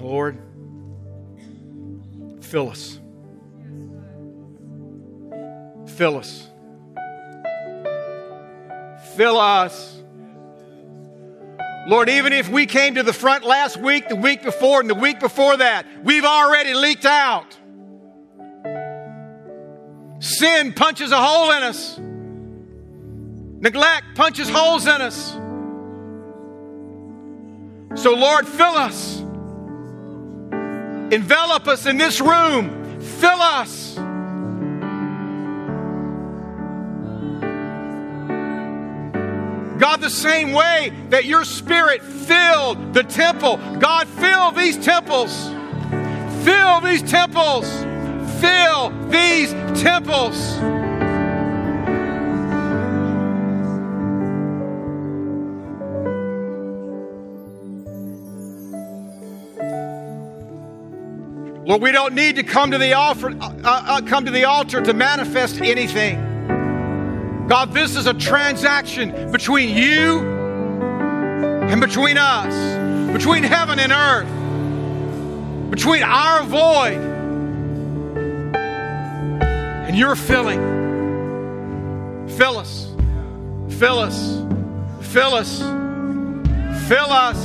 Lord, 0.00 0.38
Fill 2.50 2.68
us. 2.68 2.98
Fill 5.86 6.18
us. 6.18 6.48
Fill 9.16 9.38
us. 9.38 9.96
Lord, 11.86 12.08
even 12.08 12.32
if 12.32 12.48
we 12.48 12.66
came 12.66 12.94
to 12.96 13.02
the 13.02 13.12
front 13.12 13.44
last 13.44 13.76
week, 13.78 14.08
the 14.08 14.16
week 14.16 14.42
before, 14.42 14.80
and 14.80 14.88
the 14.88 14.94
week 14.94 15.18
before 15.18 15.56
that, 15.56 15.86
we've 16.04 16.24
already 16.24 16.74
leaked 16.74 17.06
out. 17.06 17.56
Sin 20.20 20.74
punches 20.74 21.10
a 21.10 21.20
hole 21.20 21.50
in 21.52 21.62
us. 21.62 21.98
Neglect 23.60 24.14
punches 24.14 24.48
holes 24.48 24.86
in 24.86 25.00
us. 25.00 25.32
So, 28.00 28.14
Lord, 28.14 28.46
fill 28.46 28.76
us. 28.76 29.20
Envelop 31.12 31.66
us 31.66 31.86
in 31.86 31.96
this 31.96 32.20
room. 32.20 33.00
Fill 33.00 33.40
us. 33.40 33.79
God, 39.80 40.02
the 40.02 40.10
same 40.10 40.52
way 40.52 40.92
that 41.08 41.24
your 41.24 41.42
spirit 41.42 42.02
filled 42.02 42.92
the 42.92 43.02
temple, 43.02 43.56
God, 43.78 44.06
fill 44.08 44.52
these 44.52 44.76
temples. 44.76 45.48
Fill 46.44 46.82
these 46.82 47.02
temples. 47.02 47.66
Fill 48.40 48.90
these 49.08 49.52
temples. 49.80 50.58
Lord, 61.66 61.80
we 61.80 61.92
don't 61.92 62.14
need 62.14 62.36
to 62.36 62.42
come 62.42 62.72
to 62.72 62.78
the 62.78 62.92
altar, 62.92 63.30
uh, 63.40 63.54
uh, 63.64 64.00
come 64.02 64.26
to 64.26 64.30
the 64.30 64.44
altar 64.44 64.82
to 64.82 64.92
manifest 64.92 65.62
anything. 65.62 66.29
God, 67.50 67.72
this 67.72 67.96
is 67.96 68.06
a 68.06 68.14
transaction 68.14 69.32
between 69.32 69.76
you 69.76 70.20
and 70.20 71.80
between 71.80 72.16
us, 72.16 73.12
between 73.12 73.42
heaven 73.42 73.80
and 73.80 73.90
earth, 73.90 74.28
between 75.68 76.04
our 76.04 76.44
void 76.44 76.98
and 78.54 79.98
your 79.98 80.14
filling. 80.14 80.60
Fill 82.38 82.56
us, 82.56 82.94
fill 83.80 83.98
us, 83.98 84.44
fill 85.08 85.34
us, 85.34 85.58
fill 86.86 87.10
us. 87.10 87.36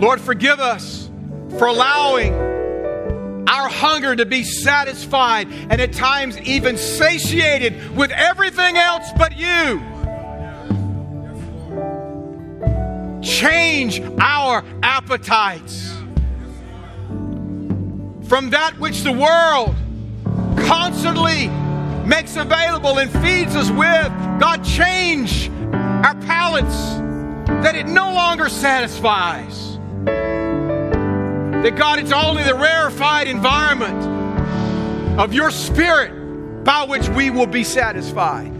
Lord, 0.00 0.20
forgive 0.20 0.60
us 0.60 1.10
for 1.58 1.66
allowing 1.66 2.51
our 3.46 3.68
hunger 3.68 4.14
to 4.16 4.26
be 4.26 4.44
satisfied 4.44 5.48
and 5.50 5.80
at 5.80 5.92
times 5.92 6.38
even 6.40 6.76
satiated 6.76 7.96
with 7.96 8.10
everything 8.10 8.76
else 8.76 9.10
but 9.16 9.36
you. 9.36 9.80
Change 13.22 14.00
our 14.20 14.64
appetites 14.82 15.90
from 18.28 18.50
that 18.50 18.78
which 18.78 19.02
the 19.02 19.12
world 19.12 19.74
constantly 20.66 21.48
makes 22.06 22.36
available 22.36 22.98
and 22.98 23.10
feeds 23.10 23.54
us 23.54 23.70
with. 23.70 24.08
God, 24.40 24.64
change 24.64 25.50
our 25.72 26.14
palates 26.22 26.96
that 27.62 27.74
it 27.74 27.86
no 27.86 28.12
longer 28.12 28.48
satisfies. 28.48 29.71
That 31.62 31.76
God, 31.76 32.00
it's 32.00 32.10
only 32.10 32.42
the 32.42 32.56
rarefied 32.56 33.28
environment 33.28 35.18
of 35.18 35.32
your 35.32 35.50
spirit 35.50 36.64
by 36.64 36.84
which 36.84 37.08
we 37.10 37.30
will 37.30 37.46
be 37.46 37.62
satisfied. 37.62 38.52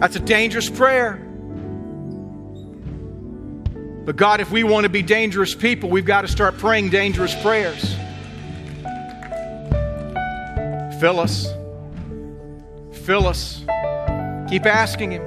That's 0.00 0.16
a 0.16 0.20
dangerous 0.20 0.70
prayer. 0.70 1.14
But 4.04 4.16
God, 4.16 4.40
if 4.40 4.50
we 4.50 4.62
want 4.64 4.84
to 4.84 4.90
be 4.90 5.02
dangerous 5.02 5.54
people, 5.54 5.88
we've 5.88 6.04
got 6.04 6.20
to 6.20 6.28
start 6.28 6.58
praying 6.58 6.90
dangerous 6.90 7.34
prayers. 7.42 7.96
Fill 11.00 11.18
us. 11.18 11.48
Fill 12.92 13.26
us. 13.26 13.64
Keep 14.48 14.66
asking 14.66 15.12
Him. 15.12 15.22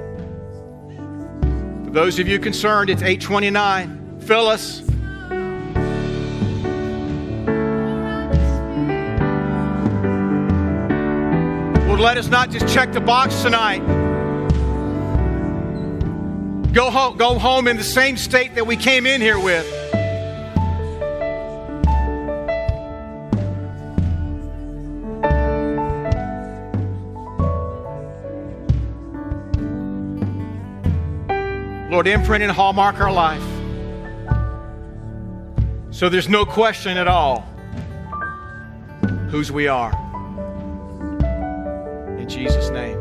For 1.84 1.90
those 1.90 2.18
of 2.18 2.28
you 2.28 2.38
concerned, 2.38 2.88
it's 2.88 3.02
829. 3.02 4.20
Fill 4.20 4.46
us. 4.46 4.87
Lord, 11.98 12.14
let 12.14 12.16
us 12.16 12.28
not 12.28 12.50
just 12.52 12.72
check 12.72 12.92
the 12.92 13.00
box 13.00 13.42
tonight. 13.42 13.80
Go 16.72 16.90
home, 16.90 17.16
go 17.16 17.40
home 17.40 17.66
in 17.66 17.76
the 17.76 17.82
same 17.82 18.16
state 18.16 18.54
that 18.54 18.64
we 18.64 18.76
came 18.76 19.04
in 19.04 19.20
here 19.20 19.36
with. 19.36 19.66
Lord, 31.90 32.06
imprint 32.06 32.44
and 32.44 32.52
hallmark 32.52 33.00
our 33.00 33.10
life. 33.10 33.42
So 35.90 36.08
there's 36.08 36.28
no 36.28 36.44
question 36.44 36.96
at 36.96 37.08
all 37.08 37.40
whose 39.30 39.50
we 39.50 39.66
are. 39.66 40.07
Jesus' 42.28 42.68
name. 42.68 42.97